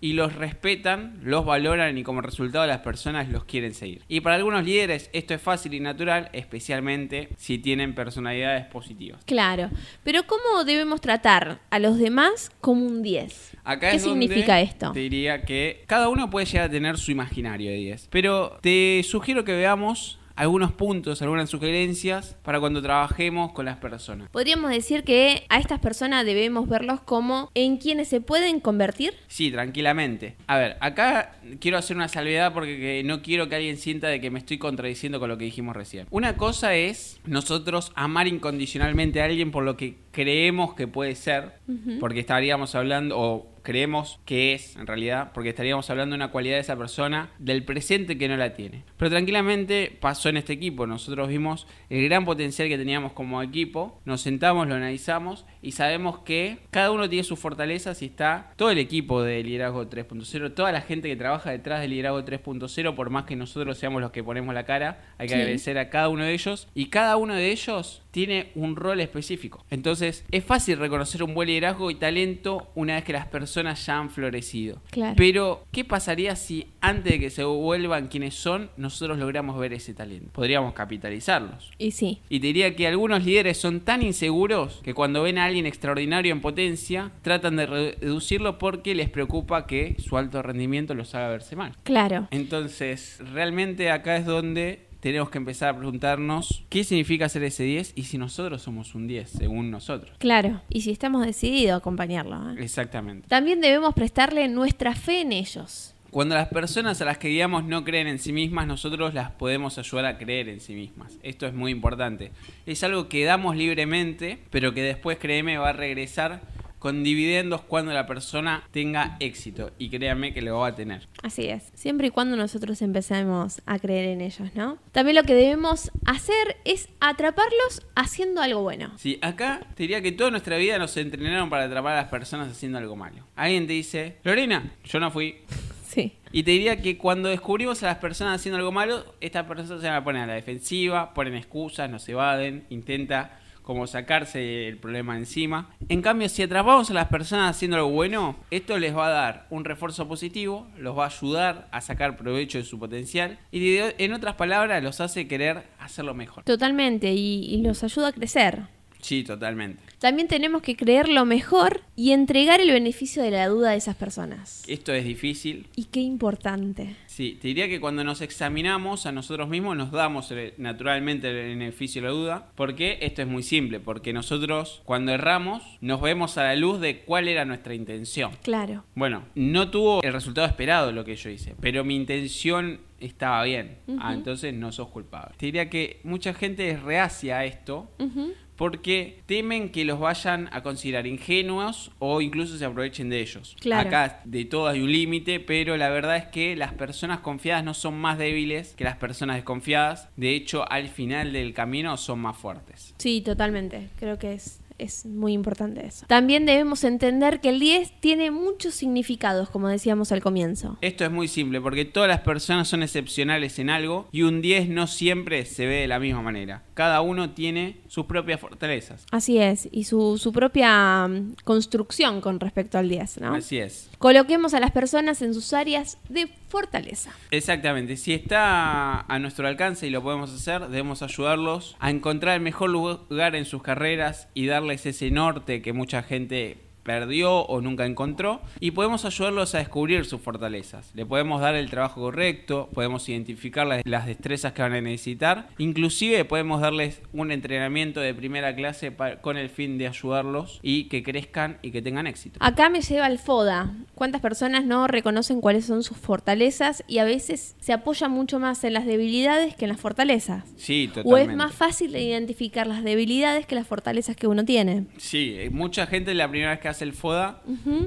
y 0.00 0.14
los 0.14 0.34
respetan, 0.34 1.20
los 1.22 1.44
valoran 1.46 1.96
y 1.96 2.02
como 2.08 2.22
resultado 2.22 2.66
las 2.66 2.78
personas 2.78 3.28
los 3.28 3.44
quieren 3.44 3.74
seguir. 3.74 4.02
Y 4.08 4.20
para 4.20 4.36
algunos 4.36 4.64
líderes 4.64 5.10
esto 5.12 5.34
es 5.34 5.42
fácil 5.42 5.74
y 5.74 5.80
natural, 5.80 6.30
especialmente 6.32 7.28
si 7.36 7.58
tienen 7.58 7.94
personalidades 7.94 8.64
positivas. 8.64 9.22
Claro, 9.26 9.68
pero 10.04 10.22
¿cómo 10.22 10.64
debemos 10.64 11.02
tratar 11.02 11.60
a 11.68 11.78
los 11.78 11.98
demás 11.98 12.50
como 12.62 12.86
un 12.86 13.02
10? 13.02 13.58
Acá 13.62 13.90
¿Qué 13.90 13.96
es 13.96 14.04
donde 14.04 14.24
significa 14.24 14.58
esto? 14.58 14.92
Te 14.92 15.00
diría 15.00 15.42
que 15.42 15.84
cada 15.86 16.08
uno 16.08 16.30
puede 16.30 16.46
llegar 16.46 16.68
a 16.68 16.70
tener 16.70 16.96
su 16.96 17.10
imaginario 17.10 17.70
de 17.70 17.76
10. 17.76 18.08
Pero 18.10 18.58
te 18.62 19.02
sugiero 19.04 19.44
que 19.44 19.52
veamos 19.52 20.18
algunos 20.38 20.70
puntos, 20.70 21.20
algunas 21.20 21.50
sugerencias 21.50 22.36
para 22.42 22.60
cuando 22.60 22.80
trabajemos 22.80 23.50
con 23.50 23.64
las 23.64 23.78
personas. 23.78 24.28
Podríamos 24.30 24.70
decir 24.70 25.02
que 25.02 25.44
a 25.48 25.58
estas 25.58 25.80
personas 25.80 26.24
debemos 26.24 26.68
verlos 26.68 27.00
como 27.00 27.50
en 27.54 27.78
quienes 27.78 28.06
se 28.06 28.20
pueden 28.20 28.60
convertir. 28.60 29.14
Sí, 29.26 29.50
tranquilamente. 29.50 30.36
A 30.46 30.56
ver, 30.56 30.76
acá 30.80 31.32
quiero 31.58 31.76
hacer 31.76 31.96
una 31.96 32.06
salvedad 32.06 32.52
porque 32.54 32.78
que 32.78 33.02
no 33.04 33.20
quiero 33.20 33.48
que 33.48 33.56
alguien 33.56 33.76
sienta 33.76 34.06
de 34.06 34.20
que 34.20 34.30
me 34.30 34.38
estoy 34.38 34.58
contradiciendo 34.58 35.18
con 35.18 35.28
lo 35.28 35.38
que 35.38 35.44
dijimos 35.44 35.74
recién. 35.74 36.06
Una 36.10 36.36
cosa 36.36 36.76
es 36.76 37.18
nosotros 37.26 37.90
amar 37.96 38.28
incondicionalmente 38.28 39.20
a 39.20 39.24
alguien 39.24 39.50
por 39.50 39.64
lo 39.64 39.76
que 39.76 39.96
creemos 40.12 40.74
que 40.74 40.86
puede 40.86 41.16
ser, 41.16 41.54
porque 41.98 42.20
estaríamos 42.20 42.76
hablando, 42.76 43.18
o 43.18 43.57
creemos 43.68 44.18
que 44.24 44.54
es 44.54 44.76
en 44.76 44.86
realidad, 44.86 45.32
porque 45.34 45.50
estaríamos 45.50 45.90
hablando 45.90 46.14
de 46.14 46.16
una 46.24 46.30
cualidad 46.30 46.54
de 46.54 46.62
esa 46.62 46.74
persona 46.74 47.28
del 47.38 47.64
presente 47.64 48.16
que 48.16 48.26
no 48.26 48.38
la 48.38 48.54
tiene. 48.54 48.82
Pero 48.96 49.10
tranquilamente 49.10 49.94
pasó 50.00 50.30
en 50.30 50.38
este 50.38 50.54
equipo, 50.54 50.86
nosotros 50.86 51.28
vimos 51.28 51.66
el 51.90 52.02
gran 52.08 52.24
potencial 52.24 52.66
que 52.68 52.78
teníamos 52.78 53.12
como 53.12 53.42
equipo, 53.42 54.00
nos 54.06 54.22
sentamos, 54.22 54.66
lo 54.68 54.74
analizamos 54.74 55.44
y 55.60 55.72
sabemos 55.72 56.20
que 56.20 56.60
cada 56.70 56.90
uno 56.92 57.10
tiene 57.10 57.24
sus 57.24 57.38
fortalezas 57.38 58.00
y 58.00 58.06
está 58.06 58.54
todo 58.56 58.70
el 58.70 58.78
equipo 58.78 59.22
de 59.22 59.42
Liderazgo 59.42 59.84
3.0, 59.90 60.54
toda 60.54 60.72
la 60.72 60.80
gente 60.80 61.06
que 61.10 61.16
trabaja 61.16 61.50
detrás 61.50 61.82
de 61.82 61.88
Liderazgo 61.88 62.24
3.0, 62.24 62.94
por 62.94 63.10
más 63.10 63.24
que 63.24 63.36
nosotros 63.36 63.76
seamos 63.76 64.00
los 64.00 64.12
que 64.12 64.24
ponemos 64.24 64.54
la 64.54 64.64
cara, 64.64 65.02
hay 65.18 65.26
que 65.28 65.34
Sí. 65.34 65.40
agradecer 65.40 65.76
a 65.76 65.90
cada 65.90 66.08
uno 66.08 66.24
de 66.24 66.32
ellos 66.32 66.68
y 66.74 66.86
cada 66.86 67.18
uno 67.18 67.34
de 67.34 67.50
ellos 67.50 68.02
tiene 68.10 68.50
un 68.54 68.76
rol 68.76 69.00
específico. 69.00 69.64
Entonces 69.70 70.24
es 70.30 70.44
fácil 70.44 70.78
reconocer 70.78 71.22
un 71.22 71.34
buen 71.34 71.48
liderazgo 71.48 71.90
y 71.90 71.94
talento 71.96 72.70
una 72.74 72.94
vez 72.96 73.04
que 73.04 73.12
las 73.12 73.26
personas 73.26 73.84
ya 73.86 73.98
han 73.98 74.10
florecido. 74.10 74.80
Claro. 74.90 75.14
Pero, 75.16 75.64
¿qué 75.72 75.84
pasaría 75.84 76.36
si 76.36 76.66
antes 76.80 77.12
de 77.12 77.20
que 77.20 77.30
se 77.30 77.44
vuelvan 77.44 78.08
quienes 78.08 78.34
son, 78.34 78.70
nosotros 78.76 79.18
logramos 79.18 79.58
ver 79.58 79.72
ese 79.72 79.94
talento? 79.94 80.30
Podríamos 80.32 80.74
capitalizarlos. 80.74 81.70
Y 81.78 81.92
sí, 81.92 82.20
Y 82.28 82.40
te 82.40 82.48
diría 82.48 82.74
que 82.76 82.86
algunos 82.86 83.24
líderes 83.24 83.58
son 83.58 83.80
tan 83.80 84.02
inseguros 84.02 84.80
que 84.82 84.94
cuando 84.94 85.22
ven 85.22 85.38
a 85.38 85.44
alguien 85.44 85.66
extraordinario 85.66 86.32
en 86.32 86.40
potencia, 86.40 87.12
tratan 87.22 87.56
de 87.56 87.66
reducirlo 87.66 88.58
porque 88.58 88.94
les 88.94 89.08
preocupa 89.10 89.66
que 89.66 89.96
su 89.98 90.16
alto 90.16 90.42
rendimiento 90.42 90.94
los 90.94 91.14
haga 91.14 91.28
verse 91.28 91.56
mal. 91.56 91.74
claro. 91.84 92.28
Entonces, 92.30 93.20
realmente 93.32 93.90
acá 93.90 94.16
es 94.16 94.24
donde 94.26 94.87
tenemos 95.00 95.30
que 95.30 95.38
empezar 95.38 95.70
a 95.70 95.76
preguntarnos 95.76 96.64
qué 96.68 96.84
significa 96.84 97.28
ser 97.28 97.44
ese 97.44 97.64
10 97.64 97.92
y 97.94 98.04
si 98.04 98.18
nosotros 98.18 98.62
somos 98.62 98.94
un 98.94 99.06
10, 99.06 99.30
según 99.30 99.70
nosotros. 99.70 100.12
Claro, 100.18 100.60
y 100.68 100.80
si 100.80 100.90
estamos 100.90 101.24
decididos 101.24 101.74
a 101.74 101.76
acompañarlo. 101.76 102.52
¿eh? 102.52 102.56
Exactamente. 102.58 103.28
También 103.28 103.60
debemos 103.60 103.94
prestarle 103.94 104.48
nuestra 104.48 104.94
fe 104.94 105.20
en 105.20 105.32
ellos. 105.32 105.94
Cuando 106.10 106.34
las 106.34 106.48
personas 106.48 107.02
a 107.02 107.04
las 107.04 107.18
que 107.18 107.28
guiamos 107.28 107.64
no 107.64 107.84
creen 107.84 108.06
en 108.06 108.18
sí 108.18 108.32
mismas, 108.32 108.66
nosotros 108.66 109.12
las 109.12 109.30
podemos 109.32 109.76
ayudar 109.76 110.06
a 110.06 110.16
creer 110.16 110.48
en 110.48 110.60
sí 110.60 110.74
mismas. 110.74 111.18
Esto 111.22 111.46
es 111.46 111.52
muy 111.52 111.70
importante. 111.70 112.32
Es 112.64 112.82
algo 112.82 113.10
que 113.10 113.24
damos 113.24 113.56
libremente, 113.56 114.38
pero 114.50 114.72
que 114.72 114.82
después, 114.82 115.18
créeme, 115.18 115.58
va 115.58 115.68
a 115.68 115.74
regresar 115.74 116.40
con 116.78 117.02
dividendos 117.02 117.62
cuando 117.62 117.92
la 117.92 118.06
persona 118.06 118.62
tenga 118.70 119.16
éxito. 119.20 119.72
Y 119.78 119.90
créanme 119.90 120.32
que 120.32 120.42
lo 120.42 120.58
va 120.58 120.68
a 120.68 120.74
tener. 120.74 121.08
Así 121.22 121.46
es, 121.46 121.70
siempre 121.74 122.08
y 122.08 122.10
cuando 122.10 122.36
nosotros 122.36 122.80
empecemos 122.82 123.62
a 123.66 123.78
creer 123.78 124.06
en 124.06 124.20
ellos, 124.20 124.54
¿no? 124.54 124.78
También 124.92 125.16
lo 125.16 125.24
que 125.24 125.34
debemos 125.34 125.90
hacer 126.06 126.56
es 126.64 126.88
atraparlos 127.00 127.86
haciendo 127.94 128.40
algo 128.40 128.62
bueno. 128.62 128.92
Sí, 128.96 129.18
acá 129.22 129.66
te 129.74 129.84
diría 129.84 130.00
que 130.02 130.12
toda 130.12 130.30
nuestra 130.30 130.56
vida 130.56 130.78
nos 130.78 130.96
entrenaron 130.96 131.50
para 131.50 131.64
atrapar 131.64 131.94
a 131.94 132.02
las 132.02 132.10
personas 132.10 132.50
haciendo 132.50 132.78
algo 132.78 132.96
malo. 132.96 133.26
Alguien 133.36 133.66
te 133.66 133.72
dice, 133.72 134.18
Lorena, 134.24 134.72
yo 134.84 135.00
no 135.00 135.10
fui. 135.10 135.36
Sí, 135.88 136.18
Y 136.32 136.42
te 136.42 136.50
diría 136.50 136.82
que 136.82 136.98
cuando 136.98 137.30
descubrimos 137.30 137.82
a 137.82 137.86
las 137.86 137.96
personas 137.96 138.38
haciendo 138.38 138.58
algo 138.58 138.70
malo, 138.70 139.06
estas 139.22 139.46
personas 139.46 139.80
se 139.80 139.88
van 139.88 139.96
a 139.96 140.04
poner 140.04 140.24
a 140.24 140.26
la 140.26 140.34
defensiva, 140.34 141.14
ponen 141.14 141.34
excusas, 141.34 141.88
nos 141.88 142.06
evaden, 142.10 142.66
intenta 142.68 143.40
como 143.68 143.86
sacarse 143.86 144.66
el 144.66 144.78
problema 144.78 145.18
encima. 145.18 145.68
En 145.90 146.00
cambio, 146.00 146.30
si 146.30 146.42
atrapamos 146.42 146.90
a 146.90 146.94
las 146.94 147.08
personas 147.08 147.54
haciendo 147.54 147.76
algo 147.76 147.90
bueno, 147.90 148.36
esto 148.50 148.78
les 148.78 148.96
va 148.96 149.08
a 149.08 149.10
dar 149.10 149.46
un 149.50 149.66
refuerzo 149.66 150.08
positivo, 150.08 150.66
los 150.78 150.96
va 150.96 151.04
a 151.04 151.08
ayudar 151.08 151.68
a 151.70 151.82
sacar 151.82 152.16
provecho 152.16 152.56
de 152.56 152.64
su 152.64 152.78
potencial 152.78 153.38
y 153.52 153.76
en 153.76 154.14
otras 154.14 154.36
palabras 154.36 154.82
los 154.82 155.02
hace 155.02 155.28
querer 155.28 155.64
hacerlo 155.78 156.14
mejor. 156.14 156.44
totalmente, 156.44 157.12
y, 157.12 157.44
y 157.44 157.60
los 157.60 157.84
ayuda 157.84 158.08
a 158.08 158.12
crecer. 158.12 158.77
Sí, 159.00 159.22
totalmente. 159.24 159.82
También 159.98 160.28
tenemos 160.28 160.62
que 160.62 160.76
creer 160.76 161.08
lo 161.08 161.24
mejor 161.24 161.80
y 161.96 162.12
entregar 162.12 162.60
el 162.60 162.70
beneficio 162.70 163.22
de 163.22 163.30
la 163.32 163.48
duda 163.48 163.70
a 163.70 163.74
esas 163.74 163.96
personas. 163.96 164.64
Esto 164.68 164.92
es 164.92 165.04
difícil, 165.04 165.66
Y 165.76 165.84
qué 165.84 166.00
importante. 166.00 166.96
Sí, 167.06 167.36
te 167.40 167.48
diría 167.48 167.68
que 167.68 167.80
cuando 167.80 168.04
nos 168.04 168.20
examinamos 168.20 169.06
a 169.06 169.12
nosotros 169.12 169.48
mismos 169.48 169.76
nos 169.76 169.90
damos 169.90 170.32
naturalmente 170.56 171.28
el 171.30 171.56
beneficio 171.58 172.02
de 172.02 172.08
la 172.08 172.14
duda. 172.14 172.52
porque 172.54 172.98
Esto 173.02 173.22
es 173.22 173.28
muy 173.28 173.42
simple, 173.42 173.80
porque 173.80 174.12
nosotros 174.12 174.82
cuando 174.84 175.12
erramos 175.12 175.62
nos 175.80 176.00
vemos 176.00 176.38
a 176.38 176.44
la 176.44 176.54
luz 176.56 176.80
de 176.80 177.00
cuál 177.00 177.28
era 177.28 177.44
nuestra 177.44 177.74
intención. 177.74 178.32
Claro. 178.42 178.84
Bueno, 178.94 179.24
no 179.34 179.70
tuvo 179.70 180.02
el 180.02 180.12
resultado 180.12 180.46
esperado 180.46 180.92
lo 180.92 181.04
que 181.04 181.16
yo 181.16 181.30
hice, 181.30 181.54
pero 181.60 181.84
mi 181.84 181.96
intención 181.96 182.80
estaba 183.00 183.42
bien. 183.44 183.78
Ah, 184.00 184.12
entonces 184.14 184.52
no 184.54 184.72
sos 184.72 184.88
culpable. 184.88 185.34
Te 185.38 185.46
diría 185.46 185.70
que 185.70 186.00
mucha 186.04 186.34
gente 186.34 186.68
es 186.70 186.82
reacia 186.82 187.38
a 187.38 187.44
esto 187.44 187.90
Ujú. 187.98 188.32
Porque 188.58 189.22
temen 189.26 189.70
que 189.70 189.84
los 189.84 190.00
vayan 190.00 190.48
a 190.52 190.64
considerar 190.64 191.06
ingenuos 191.06 191.92
o 192.00 192.20
incluso 192.20 192.58
se 192.58 192.64
aprovechen 192.64 193.08
de 193.08 193.20
ellos. 193.20 193.56
Claro. 193.60 193.88
Acá 193.88 194.20
de 194.24 194.44
todo 194.44 194.66
hay 194.66 194.80
un 194.80 194.90
límite, 194.90 195.38
pero 195.38 195.76
la 195.76 195.88
verdad 195.90 196.16
es 196.16 196.26
que 196.26 196.56
las 196.56 196.74
personas 196.74 197.20
confiadas 197.20 197.62
no 197.62 197.72
son 197.72 197.96
más 197.96 198.18
débiles 198.18 198.74
que 198.74 198.82
las 198.82 198.96
personas 198.96 199.36
desconfiadas. 199.36 200.08
De 200.16 200.34
hecho, 200.34 200.68
al 200.70 200.88
final 200.88 201.32
del 201.32 201.54
camino 201.54 201.96
son 201.96 202.18
más 202.18 202.36
fuertes. 202.36 202.94
Sí, 202.98 203.20
totalmente. 203.20 203.90
Creo 204.00 204.18
que 204.18 204.32
es, 204.32 204.60
es 204.78 205.04
muy 205.06 205.32
importante 205.32 205.86
eso. 205.86 206.06
También 206.06 206.46
debemos 206.46 206.84
entender 206.84 207.40
que 207.40 207.50
el 207.50 207.60
10 207.60 208.00
tiene 208.00 208.30
muchos 208.30 208.74
significados, 208.74 209.50
como 209.50 209.68
decíamos 209.68 210.12
al 210.12 210.22
comienzo. 210.22 210.78
Esto 210.80 211.04
es 211.04 211.10
muy 211.10 211.28
simple 211.28 211.60
porque 211.60 211.84
todas 211.84 212.08
las 212.08 212.20
personas 212.20 212.68
son 212.68 212.82
excepcionales 212.82 213.58
en 213.58 213.70
algo 213.70 214.08
y 214.12 214.22
un 214.22 214.40
10 214.40 214.68
no 214.68 214.86
siempre 214.86 215.44
se 215.44 215.66
ve 215.66 215.76
de 215.76 215.88
la 215.88 215.98
misma 215.98 216.22
manera. 216.22 216.62
Cada 216.74 217.00
uno 217.00 217.30
tiene 217.30 217.76
sus 217.88 218.06
propias 218.06 218.40
fortalezas. 218.40 219.04
Así 219.10 219.38
es, 219.38 219.68
y 219.72 219.84
su, 219.84 220.18
su 220.18 220.32
propia 220.32 221.06
mm, 221.08 221.36
construcción 221.44 222.20
con 222.20 222.40
respecto 222.40 222.78
al 222.78 222.88
10, 222.88 223.20
¿no? 223.20 223.34
Así 223.34 223.58
es. 223.58 223.90
Coloquemos 223.98 224.54
a 224.54 224.60
las 224.60 224.70
personas 224.70 225.22
en 225.22 225.34
sus 225.34 225.52
áreas 225.52 225.98
de 226.08 226.28
fortaleza. 226.48 227.10
Exactamente, 227.32 227.96
si 227.96 228.14
está 228.14 229.00
a 229.00 229.18
nuestro 229.18 229.48
alcance 229.48 229.88
y 229.88 229.90
lo 229.90 230.04
podemos 230.04 230.32
hacer, 230.32 230.68
debemos 230.68 231.02
ayudarlos 231.02 231.76
a 231.80 231.90
encontrar 231.90 232.36
el 232.36 232.40
mejor 232.40 232.70
lugar 232.70 233.34
en 233.34 233.44
sus 233.44 233.60
carreras 233.60 234.28
y 234.34 234.46
darles 234.46 234.86
ese 234.86 235.10
norte 235.10 235.62
que 235.62 235.72
mucha 235.72 236.04
gente 236.04 236.67
perdió 236.88 237.40
o 237.40 237.60
nunca 237.60 237.84
encontró 237.84 238.40
y 238.60 238.70
podemos 238.70 239.04
ayudarlos 239.04 239.54
a 239.54 239.58
descubrir 239.58 240.06
sus 240.06 240.22
fortalezas. 240.22 240.90
Le 240.94 241.04
podemos 241.04 241.42
dar 241.42 241.54
el 241.54 241.68
trabajo 241.68 242.00
correcto, 242.00 242.70
podemos 242.72 243.06
identificar 243.10 243.66
las, 243.66 243.82
las 243.84 244.06
destrezas 244.06 244.54
que 244.54 244.62
van 244.62 244.72
a 244.72 244.80
necesitar, 244.80 245.48
inclusive 245.58 246.24
podemos 246.24 246.62
darles 246.62 247.02
un 247.12 247.30
entrenamiento 247.30 248.00
de 248.00 248.14
primera 248.14 248.54
clase 248.54 248.96
con 249.20 249.36
el 249.36 249.50
fin 249.50 249.76
de 249.76 249.86
ayudarlos 249.86 250.60
y 250.62 250.84
que 250.84 251.02
crezcan 251.02 251.58
y 251.60 251.72
que 251.72 251.82
tengan 251.82 252.06
éxito. 252.06 252.38
Acá 252.42 252.70
me 252.70 252.80
lleva 252.80 253.06
el 253.06 253.18
FODA. 253.18 253.74
¿Cuántas 253.94 254.22
personas 254.22 254.64
no 254.64 254.86
reconocen 254.86 255.42
cuáles 255.42 255.66
son 255.66 255.82
sus 255.82 255.98
fortalezas 255.98 256.84
y 256.88 256.98
a 256.98 257.04
veces 257.04 257.54
se 257.60 257.74
apoyan 257.74 258.12
mucho 258.12 258.38
más 258.38 258.64
en 258.64 258.72
las 258.72 258.86
debilidades 258.86 259.54
que 259.54 259.66
en 259.66 259.72
las 259.72 259.80
fortalezas? 259.80 260.44
Sí, 260.56 260.88
¿O 260.90 261.02
totalmente. 261.02 261.32
es 261.32 261.36
más 261.36 261.54
fácil 261.54 261.92
de 261.92 262.00
identificar 262.00 262.66
las 262.66 262.82
debilidades 262.82 263.44
que 263.44 263.54
las 263.54 263.66
fortalezas 263.66 264.16
que 264.16 264.26
uno 264.26 264.46
tiene? 264.46 264.86
Sí, 264.96 265.34
eh, 265.36 265.50
mucha 265.50 265.86
gente 265.86 266.14
la 266.14 266.30
primera 266.30 266.52
vez 266.52 266.60
que 266.60 266.68
hace 266.68 266.77
el 266.82 266.92
FODA 266.92 267.42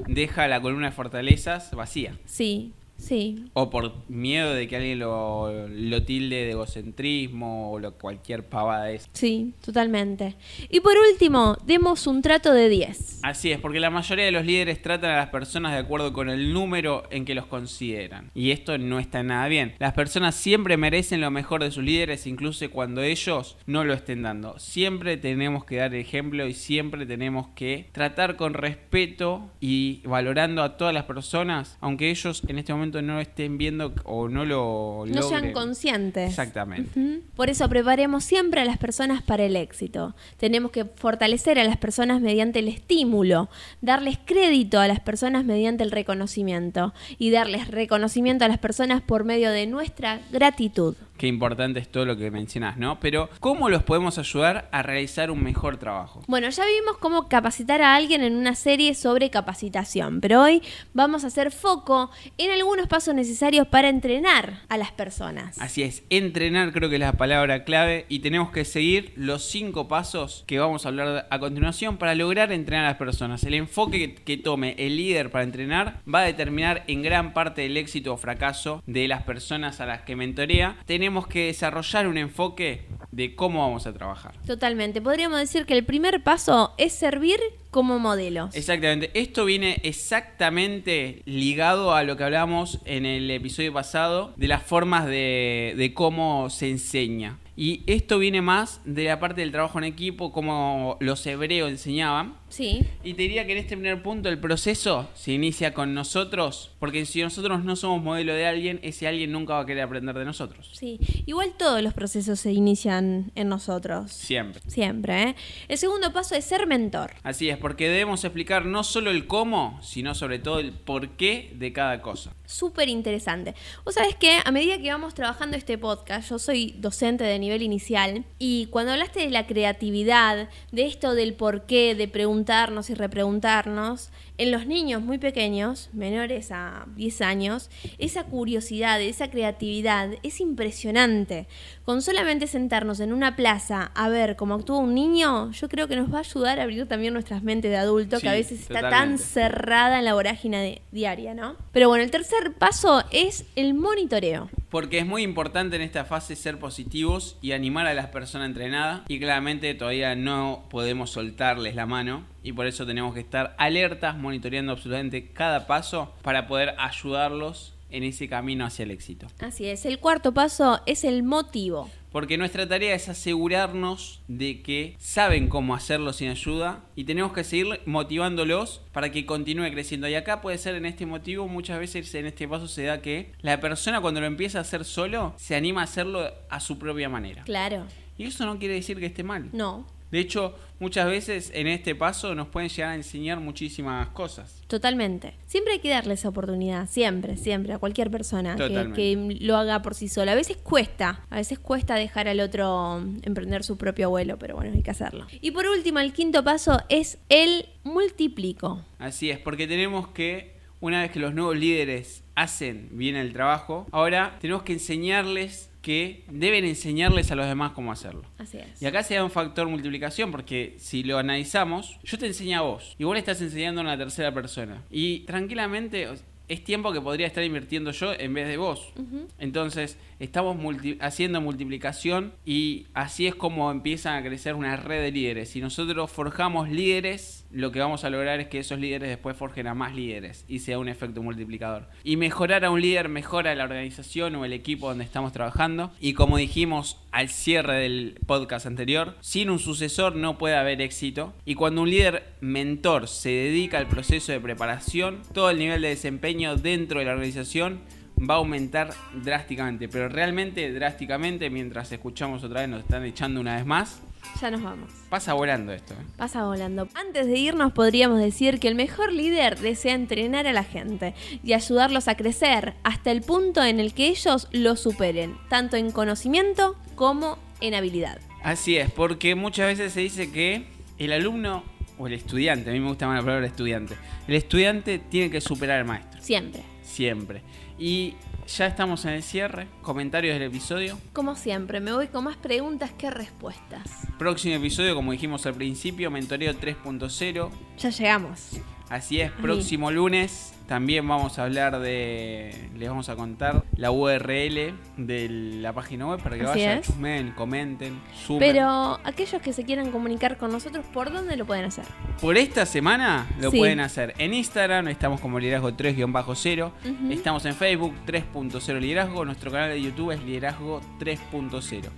deja 0.06 0.48
la 0.48 0.60
columna 0.60 0.86
de 0.88 0.92
fortalezas 0.92 1.70
vacía. 1.74 2.18
Sí, 2.24 2.72
sí. 3.02 3.44
O 3.52 3.70
por 3.70 3.92
miedo 4.08 4.54
de 4.54 4.68
que 4.68 4.76
alguien 4.76 4.98
lo, 4.98 5.68
lo 5.68 6.02
tilde 6.04 6.44
de 6.44 6.50
egocentrismo 6.52 7.72
o 7.72 7.78
lo, 7.78 7.92
cualquier 7.94 8.44
pavada 8.44 8.84
de 8.84 8.96
eso. 8.96 9.08
Sí, 9.12 9.54
totalmente. 9.64 10.36
Y 10.70 10.80
por 10.80 10.94
último, 11.10 11.56
demos 11.66 12.06
un 12.06 12.22
trato 12.22 12.52
de 12.52 12.68
10. 12.68 13.20
Así 13.22 13.52
es, 13.52 13.60
porque 13.60 13.80
la 13.80 13.90
mayoría 13.90 14.24
de 14.24 14.32
los 14.32 14.44
líderes 14.44 14.80
tratan 14.82 15.10
a 15.10 15.16
las 15.16 15.28
personas 15.28 15.72
de 15.72 15.78
acuerdo 15.78 16.12
con 16.12 16.28
el 16.28 16.52
número 16.52 17.04
en 17.10 17.24
que 17.24 17.34
los 17.34 17.46
consideran. 17.46 18.30
Y 18.34 18.50
esto 18.50 18.78
no 18.78 18.98
está 18.98 19.22
nada 19.22 19.48
bien. 19.48 19.74
Las 19.78 19.94
personas 19.94 20.34
siempre 20.34 20.76
merecen 20.76 21.20
lo 21.20 21.30
mejor 21.30 21.62
de 21.62 21.70
sus 21.70 21.84
líderes, 21.84 22.26
incluso 22.26 22.70
cuando 22.70 23.02
ellos 23.02 23.56
no 23.66 23.84
lo 23.84 23.94
estén 23.94 24.22
dando. 24.22 24.58
Siempre 24.58 25.16
tenemos 25.16 25.64
que 25.64 25.76
dar 25.76 25.94
ejemplo 25.94 26.46
y 26.46 26.54
siempre 26.54 27.06
tenemos 27.06 27.48
que 27.54 27.88
tratar 27.92 28.36
con 28.36 28.54
respeto 28.54 29.50
y 29.60 30.00
valorando 30.04 30.62
a 30.62 30.76
todas 30.76 30.94
las 30.94 31.04
personas, 31.04 31.76
aunque 31.80 32.10
ellos 32.10 32.42
en 32.46 32.58
este 32.58 32.72
momento 32.72 32.91
momento 32.92 33.02
no 33.02 33.20
estén 33.20 33.58
viendo 33.58 33.92
o 34.04 34.28
no 34.28 34.44
lo 34.44 35.04
No 35.06 35.22
sean 35.22 35.46
logren. 35.48 35.52
conscientes. 35.52 36.28
Exactamente. 36.30 37.20
Por 37.34 37.48
eso 37.50 37.68
preparemos 37.68 38.24
siempre 38.24 38.60
a 38.60 38.64
las 38.64 38.78
personas 38.78 39.22
para 39.22 39.44
el 39.44 39.56
éxito. 39.56 40.14
Tenemos 40.36 40.70
que 40.70 40.84
fortalecer 40.84 41.58
a 41.58 41.64
las 41.64 41.76
personas 41.76 42.20
mediante 42.20 42.58
el 42.58 42.68
estímulo, 42.68 43.48
darles 43.80 44.18
crédito 44.24 44.78
a 44.80 44.88
las 44.88 45.00
personas 45.00 45.44
mediante 45.44 45.82
el 45.84 45.90
reconocimiento 45.90 46.92
y 47.18 47.30
darles 47.30 47.68
reconocimiento 47.68 48.44
a 48.44 48.48
las 48.48 48.58
personas 48.58 49.02
por 49.02 49.24
medio 49.24 49.50
de 49.50 49.66
nuestra 49.66 50.20
gratitud. 50.30 50.94
Qué 51.22 51.28
importante 51.28 51.78
es 51.78 51.88
todo 51.88 52.04
lo 52.04 52.16
que 52.16 52.32
mencionás, 52.32 52.78
¿no? 52.78 52.98
Pero, 52.98 53.30
¿cómo 53.38 53.68
los 53.68 53.84
podemos 53.84 54.18
ayudar 54.18 54.68
a 54.72 54.82
realizar 54.82 55.30
un 55.30 55.40
mejor 55.40 55.76
trabajo? 55.76 56.24
Bueno, 56.26 56.48
ya 56.48 56.64
vimos 56.66 56.98
cómo 56.98 57.28
capacitar 57.28 57.80
a 57.80 57.94
alguien 57.94 58.24
en 58.24 58.34
una 58.34 58.56
serie 58.56 58.92
sobre 58.96 59.30
capacitación, 59.30 60.20
pero 60.20 60.42
hoy 60.42 60.62
vamos 60.94 61.22
a 61.22 61.28
hacer 61.28 61.52
foco 61.52 62.10
en 62.38 62.50
algunos 62.50 62.88
pasos 62.88 63.14
necesarios 63.14 63.68
para 63.68 63.88
entrenar 63.88 64.62
a 64.68 64.76
las 64.76 64.90
personas. 64.90 65.60
Así 65.60 65.84
es, 65.84 66.02
entrenar 66.10 66.72
creo 66.72 66.88
que 66.88 66.96
es 66.96 67.00
la 67.00 67.12
palabra 67.12 67.62
clave 67.62 68.04
y 68.08 68.18
tenemos 68.18 68.50
que 68.50 68.64
seguir 68.64 69.12
los 69.14 69.44
cinco 69.44 69.86
pasos 69.86 70.42
que 70.48 70.58
vamos 70.58 70.86
a 70.86 70.88
hablar 70.88 71.28
a 71.30 71.38
continuación 71.38 71.98
para 71.98 72.16
lograr 72.16 72.50
entrenar 72.50 72.86
a 72.86 72.88
las 72.88 72.98
personas. 72.98 73.44
El 73.44 73.54
enfoque 73.54 74.16
que, 74.16 74.24
que 74.24 74.38
tome 74.38 74.74
el 74.76 74.96
líder 74.96 75.30
para 75.30 75.44
entrenar 75.44 76.00
va 76.12 76.22
a 76.22 76.24
determinar 76.24 76.82
en 76.88 77.00
gran 77.02 77.32
parte 77.32 77.64
el 77.64 77.76
éxito 77.76 78.12
o 78.12 78.16
fracaso 78.16 78.82
de 78.88 79.06
las 79.06 79.22
personas 79.22 79.80
a 79.80 79.86
las 79.86 80.02
que 80.02 80.16
mentorea. 80.16 80.78
Tenemos 80.84 81.11
que 81.26 81.46
desarrollar 81.46 82.08
un 82.08 82.18
enfoque 82.18 82.86
de 83.10 83.34
cómo 83.34 83.60
vamos 83.60 83.86
a 83.86 83.92
trabajar. 83.92 84.34
Totalmente. 84.46 85.00
Podríamos 85.00 85.38
decir 85.38 85.66
que 85.66 85.74
el 85.74 85.84
primer 85.84 86.22
paso 86.22 86.74
es 86.78 86.92
servir 86.94 87.38
como 87.70 87.98
modelos. 87.98 88.54
Exactamente. 88.54 89.10
Esto 89.14 89.44
viene 89.44 89.80
exactamente 89.82 91.22
ligado 91.26 91.94
a 91.94 92.02
lo 92.04 92.16
que 92.16 92.24
hablamos 92.24 92.80
en 92.84 93.06
el 93.06 93.30
episodio 93.30 93.72
pasado 93.72 94.32
de 94.36 94.48
las 94.48 94.62
formas 94.62 95.06
de, 95.06 95.74
de 95.76 95.94
cómo 95.94 96.50
se 96.50 96.70
enseña. 96.70 97.38
Y 97.56 97.82
esto 97.86 98.18
viene 98.18 98.40
más 98.40 98.80
de 98.84 99.04
la 99.04 99.20
parte 99.20 99.42
del 99.42 99.52
trabajo 99.52 99.78
en 99.78 99.84
equipo, 99.84 100.32
como 100.32 100.96
los 101.00 101.26
hebreos 101.26 101.70
enseñaban. 101.70 102.34
Sí, 102.52 102.84
Y 103.02 103.14
te 103.14 103.22
diría 103.22 103.46
que 103.46 103.52
en 103.52 103.58
este 103.58 103.76
primer 103.78 104.02
punto 104.02 104.28
el 104.28 104.38
proceso 104.38 105.08
se 105.14 105.32
inicia 105.32 105.72
con 105.72 105.94
nosotros, 105.94 106.70
porque 106.78 107.06
si 107.06 107.22
nosotros 107.22 107.64
no 107.64 107.76
somos 107.76 108.02
modelo 108.02 108.34
de 108.34 108.46
alguien, 108.46 108.78
ese 108.82 109.08
alguien 109.08 109.32
nunca 109.32 109.54
va 109.54 109.60
a 109.60 109.66
querer 109.66 109.84
aprender 109.84 110.18
de 110.18 110.26
nosotros. 110.26 110.70
sí. 110.74 111.00
Igual 111.24 111.54
todos 111.56 111.82
los 111.82 111.94
procesos 111.94 112.40
se 112.40 112.52
inician 112.52 113.32
en 113.36 113.48
nosotros. 113.48 114.12
Siempre. 114.12 114.60
Siempre, 114.66 115.22
¿eh? 115.22 115.36
El 115.68 115.78
segundo 115.78 116.12
paso 116.12 116.34
es 116.34 116.44
ser 116.44 116.66
mentor. 116.66 117.12
Así 117.22 117.48
es, 117.48 117.56
porque 117.56 117.88
debemos 117.88 118.22
explicar 118.24 118.66
no 118.66 118.84
solo 118.84 119.10
el 119.10 119.26
cómo, 119.26 119.78
sino 119.82 120.14
sobre 120.14 120.38
todo 120.38 120.58
el 120.58 120.72
por 120.72 121.10
qué 121.10 121.52
de 121.54 121.72
cada 121.72 122.02
cosa. 122.02 122.34
Súper 122.44 122.90
interesante. 122.90 123.54
Vos 123.84 123.94
sabés 123.94 124.14
que 124.16 124.38
a 124.44 124.50
medida 124.50 124.78
que 124.78 124.90
vamos 124.90 125.14
trabajando 125.14 125.56
este 125.56 125.78
podcast, 125.78 126.28
yo 126.28 126.38
soy 126.38 126.74
docente 126.78 127.24
de 127.24 127.38
nivel 127.38 127.62
inicial, 127.62 128.24
y 128.38 128.66
cuando 128.66 128.92
hablaste 128.92 129.20
de 129.20 129.30
la 129.30 129.46
creatividad, 129.46 130.50
de 130.70 130.86
esto 130.86 131.14
del 131.14 131.32
por 131.32 131.64
qué, 131.66 131.94
de 131.94 132.08
preguntarnos 132.42 132.90
y 132.90 132.94
repreguntarnos, 132.94 134.10
en 134.36 134.50
los 134.50 134.66
niños 134.66 135.00
muy 135.00 135.18
pequeños, 135.18 135.90
menores 135.92 136.50
a 136.50 136.86
10 136.96 137.20
años, 137.20 137.70
esa 137.98 138.24
curiosidad, 138.24 139.00
esa 139.00 139.30
creatividad 139.30 140.10
es 140.24 140.40
impresionante. 140.40 141.46
Con 141.84 142.02
solamente 142.02 142.48
sentarnos 142.48 142.98
en 142.98 143.12
una 143.12 143.36
plaza 143.36 143.92
a 143.94 144.08
ver 144.08 144.34
cómo 144.34 144.54
actúa 144.54 144.78
un 144.78 144.92
niño, 144.92 145.52
yo 145.52 145.68
creo 145.68 145.86
que 145.86 145.94
nos 145.94 146.12
va 146.12 146.16
a 146.16 146.20
ayudar 146.22 146.58
a 146.58 146.64
abrir 146.64 146.88
también 146.88 147.14
nuestras 147.14 147.44
mentes 147.44 147.70
de 147.70 147.76
adulto, 147.76 148.18
que 148.18 148.28
a 148.28 148.32
veces 148.32 148.62
está 148.62 148.90
tan 148.90 149.18
cerrada 149.18 150.00
en 150.00 150.04
la 150.04 150.14
vorágine 150.14 150.82
diaria, 150.90 151.34
¿no? 151.34 151.54
Pero 151.70 151.88
bueno, 151.88 152.02
el 152.02 152.10
tercer 152.10 152.54
paso 152.54 153.04
es 153.12 153.44
el 153.54 153.74
monitoreo. 153.74 154.50
Porque 154.72 155.00
es 155.00 155.06
muy 155.06 155.22
importante 155.22 155.76
en 155.76 155.82
esta 155.82 156.06
fase 156.06 156.34
ser 156.34 156.58
positivos 156.58 157.36
y 157.42 157.52
animar 157.52 157.86
a 157.86 157.92
las 157.92 158.06
personas 158.06 158.48
entrenadas. 158.48 159.02
Y 159.06 159.18
claramente 159.20 159.74
todavía 159.74 160.14
no 160.14 160.64
podemos 160.70 161.10
soltarles 161.10 161.74
la 161.74 161.84
mano. 161.84 162.24
Y 162.42 162.52
por 162.52 162.66
eso 162.66 162.86
tenemos 162.86 163.12
que 163.12 163.20
estar 163.20 163.54
alertas, 163.58 164.16
monitoreando 164.16 164.72
absolutamente 164.72 165.28
cada 165.30 165.66
paso 165.66 166.14
para 166.22 166.46
poder 166.46 166.74
ayudarlos 166.78 167.74
en 167.92 168.02
ese 168.04 168.28
camino 168.28 168.64
hacia 168.64 168.82
el 168.82 168.90
éxito. 168.90 169.26
Así 169.38 169.66
es, 169.66 169.86
el 169.86 169.98
cuarto 169.98 170.32
paso 170.32 170.80
es 170.86 171.04
el 171.04 171.22
motivo. 171.22 171.88
Porque 172.10 172.36
nuestra 172.36 172.68
tarea 172.68 172.94
es 172.94 173.08
asegurarnos 173.08 174.20
de 174.28 174.60
que 174.60 174.96
saben 174.98 175.48
cómo 175.48 175.74
hacerlo 175.74 176.12
sin 176.12 176.28
ayuda 176.28 176.84
y 176.94 177.04
tenemos 177.04 177.32
que 177.32 177.42
seguir 177.42 177.80
motivándolos 177.86 178.82
para 178.92 179.10
que 179.10 179.24
continúe 179.24 179.70
creciendo. 179.70 180.08
Y 180.08 180.14
acá 180.14 180.42
puede 180.42 180.58
ser 180.58 180.74
en 180.74 180.84
este 180.84 181.06
motivo, 181.06 181.48
muchas 181.48 181.78
veces 181.78 182.14
en 182.14 182.26
este 182.26 182.46
paso 182.46 182.68
se 182.68 182.84
da 182.84 183.00
que 183.00 183.32
la 183.40 183.60
persona 183.60 184.02
cuando 184.02 184.20
lo 184.20 184.26
empieza 184.26 184.58
a 184.58 184.60
hacer 184.60 184.84
solo, 184.84 185.34
se 185.38 185.54
anima 185.54 185.80
a 185.80 185.84
hacerlo 185.84 186.30
a 186.50 186.60
su 186.60 186.78
propia 186.78 187.08
manera. 187.08 187.44
Claro. 187.44 187.86
Y 188.18 188.24
eso 188.24 188.44
no 188.44 188.58
quiere 188.58 188.74
decir 188.74 188.98
que 188.98 189.06
esté 189.06 189.22
mal. 189.22 189.48
No, 189.52 189.86
De 190.12 190.20
hecho, 190.20 190.54
muchas 190.78 191.06
veces 191.06 191.50
en 191.54 191.66
este 191.66 191.94
paso 191.94 192.34
nos 192.34 192.48
pueden 192.48 192.68
llegar 192.68 192.90
a 192.90 192.94
enseñar 192.94 193.40
muchísimas 193.40 194.08
cosas. 194.08 194.62
totalmente. 194.66 195.32
Siempre 195.46 195.72
hay 195.72 195.78
que 195.78 195.88
darle 195.88 196.14
esa 196.14 196.28
oportunidad, 196.28 196.86
siempre, 196.88 197.38
siempre, 197.38 197.72
a 197.72 197.78
cualquier 197.78 198.10
persona 198.10 198.56
que, 198.56 198.92
que 198.94 199.38
lo 199.40 199.56
haga 199.56 199.80
por 199.80 199.94
sí 199.94 200.08
sola. 200.08 200.32
A 200.32 200.34
veces 200.34 200.58
cuesta, 200.58 201.24
a 201.30 201.36
veces 201.36 201.58
cuesta 201.58 201.94
dejar 201.94 202.28
al 202.28 202.40
otro 202.40 203.00
mm, 203.00 203.20
emprender 203.22 203.64
su 203.64 203.78
propio 203.78 204.10
vuelo, 204.10 204.38
pero 204.38 204.54
bueno, 204.54 204.70
hay 204.74 204.82
que 204.82 204.90
hacerlo. 204.90 205.26
Y 205.40 205.52
por 205.52 205.66
último, 205.66 205.98
el 205.98 206.12
quinto 206.12 206.44
paso 206.44 206.78
es 206.90 207.18
el 207.30 207.70
multiplico. 207.82 208.84
Así 208.98 209.30
es, 209.30 209.38
porque 209.38 209.66
tenemos 209.66 210.08
que, 210.08 210.58
una 210.80 211.00
vez 211.00 211.10
que 211.10 211.20
los 211.20 211.32
nuevos 211.32 211.56
líderes 211.56 212.22
hacen 212.34 212.90
bien 212.92 213.16
el 213.16 213.32
trabajo, 213.32 213.86
ahora 213.92 214.36
tenemos 214.40 214.62
que 214.62 214.74
enseñarles 214.74 215.71
que 215.82 216.24
deben 216.30 216.64
enseñarles 216.64 217.30
a 217.30 217.34
los 217.34 217.46
demás 217.46 217.72
cómo 217.72 217.92
hacerlo. 217.92 218.22
Así 218.38 218.58
es. 218.58 218.80
Y 218.80 218.86
acá 218.86 219.02
se 219.02 219.14
da 219.14 219.24
un 219.24 219.30
factor 219.30 219.68
multiplicación 219.68 220.30
porque 220.30 220.76
si 220.78 221.02
lo 221.02 221.18
analizamos, 221.18 221.98
yo 222.04 222.18
te 222.18 222.26
enseño 222.26 222.58
a 222.58 222.62
vos 222.62 222.94
y 222.98 223.04
vos 223.04 223.14
le 223.14 223.20
estás 223.20 223.42
enseñando 223.42 223.80
a 223.80 223.84
una 223.84 223.98
tercera 223.98 224.32
persona. 224.32 224.82
Y 224.90 225.20
tranquilamente 225.20 226.08
es 226.48 226.64
tiempo 226.64 226.92
que 226.92 227.00
podría 227.00 227.26
estar 227.26 227.42
invirtiendo 227.42 227.90
yo 227.90 228.12
en 228.12 228.32
vez 228.32 228.48
de 228.48 228.56
vos. 228.56 228.92
Entonces 229.38 229.98
estamos 230.22 230.56
haciendo 231.00 231.40
multiplicación 231.40 232.32
y 232.46 232.86
así 232.94 233.26
es 233.26 233.34
como 233.34 233.72
empiezan 233.72 234.14
a 234.14 234.22
crecer 234.22 234.54
una 234.54 234.76
red 234.76 235.02
de 235.02 235.10
líderes. 235.10 235.50
Si 235.50 235.60
nosotros 235.60 236.10
forjamos 236.12 236.68
líderes, 236.68 237.44
lo 237.50 237.72
que 237.72 237.80
vamos 237.80 238.04
a 238.04 238.10
lograr 238.10 238.38
es 238.38 238.46
que 238.46 238.60
esos 238.60 238.78
líderes 238.78 239.08
después 239.08 239.36
forjen 239.36 239.66
a 239.66 239.74
más 239.74 239.96
líderes 239.96 240.44
y 240.46 240.60
sea 240.60 240.78
un 240.78 240.88
efecto 240.88 241.24
multiplicador. 241.24 241.88
Y 242.04 242.16
mejorar 242.16 242.64
a 242.64 242.70
un 242.70 242.80
líder 242.80 243.08
mejora 243.08 243.52
la 243.56 243.64
organización 243.64 244.36
o 244.36 244.44
el 244.44 244.52
equipo 244.52 244.88
donde 244.88 245.02
estamos 245.02 245.32
trabajando. 245.32 245.90
Y 246.00 246.12
como 246.14 246.36
dijimos 246.36 247.00
al 247.10 247.28
cierre 247.28 247.80
del 247.80 248.20
podcast 248.24 248.66
anterior, 248.66 249.16
sin 249.20 249.50
un 249.50 249.58
sucesor 249.58 250.14
no 250.14 250.38
puede 250.38 250.56
haber 250.56 250.80
éxito. 250.82 251.34
Y 251.44 251.56
cuando 251.56 251.82
un 251.82 251.90
líder 251.90 252.22
mentor 252.40 253.08
se 253.08 253.30
dedica 253.30 253.78
al 253.78 253.88
proceso 253.88 254.30
de 254.30 254.40
preparación, 254.40 255.22
todo 255.34 255.50
el 255.50 255.58
nivel 255.58 255.82
de 255.82 255.88
desempeño 255.88 256.54
dentro 256.54 257.00
de 257.00 257.06
la 257.06 257.12
organización 257.12 257.80
va 258.18 258.34
a 258.34 258.36
aumentar 258.38 258.92
drásticamente, 259.14 259.88
pero 259.88 260.08
realmente 260.08 260.72
drásticamente, 260.72 261.50
mientras 261.50 261.90
escuchamos 261.92 262.44
otra 262.44 262.60
vez, 262.60 262.68
nos 262.68 262.80
están 262.80 263.04
echando 263.04 263.40
una 263.40 263.56
vez 263.56 263.66
más. 263.66 264.00
Ya 264.40 264.50
nos 264.50 264.62
vamos. 264.62 264.90
Pasa 265.08 265.34
volando 265.34 265.72
esto. 265.72 265.94
¿eh? 265.94 266.04
Pasa 266.16 266.44
volando. 266.44 266.88
Antes 266.94 267.26
de 267.26 267.36
irnos 267.36 267.72
podríamos 267.72 268.20
decir 268.20 268.60
que 268.60 268.68
el 268.68 268.76
mejor 268.76 269.12
líder 269.12 269.58
desea 269.58 269.94
entrenar 269.94 270.46
a 270.46 270.52
la 270.52 270.62
gente 270.62 271.14
y 271.42 271.54
ayudarlos 271.54 272.06
a 272.06 272.16
crecer 272.16 272.74
hasta 272.84 273.10
el 273.10 273.22
punto 273.22 273.62
en 273.64 273.80
el 273.80 273.92
que 273.94 274.06
ellos 274.08 274.48
lo 274.52 274.76
superen, 274.76 275.36
tanto 275.48 275.76
en 275.76 275.90
conocimiento 275.90 276.76
como 276.94 277.36
en 277.60 277.74
habilidad. 277.74 278.20
Así 278.44 278.76
es, 278.76 278.90
porque 278.92 279.34
muchas 279.34 279.66
veces 279.66 279.92
se 279.92 280.00
dice 280.00 280.30
que 280.30 280.66
el 280.98 281.12
alumno 281.12 281.64
o 281.98 282.06
el 282.06 282.12
estudiante, 282.12 282.70
a 282.70 282.72
mí 282.72 282.80
me 282.80 282.88
gusta 282.88 283.06
más 283.06 283.16
la 283.16 283.22
palabra 283.24 283.46
estudiante, 283.46 283.94
el 284.26 284.34
estudiante 284.34 284.98
tiene 284.98 285.30
que 285.30 285.40
superar 285.40 285.80
al 285.80 285.84
maestro, 285.84 286.20
Siempre. 286.20 286.62
siempre. 286.82 287.42
Y 287.82 288.14
ya 288.46 288.66
estamos 288.66 289.04
en 289.06 289.14
el 289.14 289.24
cierre, 289.24 289.66
comentarios 289.82 290.34
del 290.34 290.44
episodio. 290.44 290.96
Como 291.12 291.34
siempre, 291.34 291.80
me 291.80 291.92
voy 291.92 292.06
con 292.06 292.22
más 292.22 292.36
preguntas 292.36 292.92
que 292.92 293.10
respuestas. 293.10 294.06
Próximo 294.20 294.54
episodio, 294.54 294.94
como 294.94 295.10
dijimos 295.10 295.46
al 295.46 295.54
principio, 295.54 296.08
Mentoreo 296.08 296.54
3.0. 296.54 297.50
Ya 297.78 297.90
llegamos. 297.90 298.50
Así 298.92 299.20
es, 299.22 299.30
próximo 299.32 299.90
lunes 299.90 300.52
también 300.68 301.06
vamos 301.06 301.38
a 301.38 301.44
hablar 301.44 301.80
de. 301.80 302.70
Les 302.78 302.88
vamos 302.88 303.08
a 303.08 303.16
contar 303.16 303.64
la 303.76 303.90
URL 303.90 304.74
de 304.96 305.28
la 305.60 305.72
página 305.72 306.06
web 306.06 306.22
para 306.22 306.36
que 306.36 306.42
Así 306.44 306.60
vayan, 306.60 306.78
es. 306.78 306.86
chusmeen, 306.86 307.32
comenten, 307.32 308.00
sumen. 308.26 308.40
Pero 308.40 308.98
aquellos 309.04 309.42
que 309.42 309.52
se 309.52 309.64
quieran 309.64 309.90
comunicar 309.90 310.38
con 310.38 310.50
nosotros, 310.52 310.84
¿por 310.92 311.12
dónde 311.12 311.36
lo 311.36 311.44
pueden 311.44 311.64
hacer? 311.64 311.84
Por 312.20 312.36
esta 312.38 312.64
semana 312.64 313.26
lo 313.40 313.50
Sí. 313.50 313.58
pueden 313.58 313.80
hacer 313.80 314.14
en 314.18 314.32
Instagram, 314.34 314.88
estamos 314.88 315.20
como 315.20 315.38
liderazgo 315.38 315.72
3-0. 315.74 316.72
Ujú. 316.84 317.12
Estamos 317.12 317.44
en 317.44 317.54
Facebook 317.54 317.94
3.0 318.06 318.78
liderazgo. 318.80 319.24
Nuestro 319.24 319.50
canal 319.50 319.70
de 319.70 319.82
YouTube 319.82 320.12
es 320.12 320.22
liderazgo 320.22 320.80
3.0. 320.98 321.88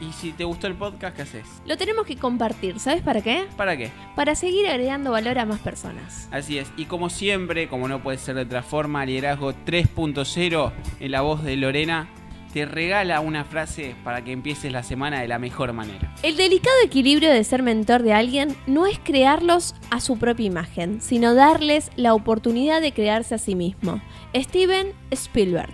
Y 0.00 0.12
si 0.12 0.32
te 0.32 0.44
gustó 0.44 0.66
el 0.66 0.74
podcast, 0.74 1.16
¿qué 1.16 1.22
haces? 1.22 1.46
Lo 1.66 1.76
tenemos 1.76 2.06
que 2.06 2.16
compartir, 2.16 2.78
¿sabes 2.78 3.02
para 3.02 3.20
qué? 3.20 3.46
¿Para 3.56 3.76
qué? 3.76 3.90
Para 4.14 4.34
seguir 4.34 4.68
agregando 4.68 5.10
valor 5.10 5.38
a 5.38 5.44
más 5.44 5.60
personas. 5.60 6.28
Así 6.30 6.58
es, 6.58 6.70
y 6.76 6.84
como 6.84 7.10
siempre, 7.10 7.68
como 7.68 7.88
no 7.88 8.02
puede 8.02 8.18
ser 8.18 8.36
de 8.36 8.42
otra 8.42 8.62
forma, 8.62 9.04
Liderazgo 9.04 9.52
3.0 9.52 10.72
en 11.00 11.10
la 11.10 11.20
voz 11.22 11.42
de 11.42 11.56
Lorena 11.56 12.08
te 12.52 12.64
regala 12.64 13.20
una 13.20 13.44
frase 13.44 13.94
para 14.04 14.24
que 14.24 14.32
empieces 14.32 14.72
la 14.72 14.82
semana 14.82 15.20
de 15.20 15.28
la 15.28 15.38
mejor 15.38 15.72
manera. 15.72 16.14
El 16.22 16.36
delicado 16.36 16.76
equilibrio 16.84 17.30
de 17.30 17.44
ser 17.44 17.62
mentor 17.62 18.02
de 18.02 18.14
alguien 18.14 18.56
no 18.66 18.86
es 18.86 18.98
crearlos 18.98 19.74
a 19.90 20.00
su 20.00 20.18
propia 20.18 20.46
imagen, 20.46 21.00
sino 21.00 21.34
darles 21.34 21.90
la 21.96 22.14
oportunidad 22.14 22.80
de 22.80 22.92
crearse 22.92 23.34
a 23.34 23.38
sí 23.38 23.54
mismo. 23.54 24.00
Steven 24.34 24.92
Spielberg. 25.10 25.72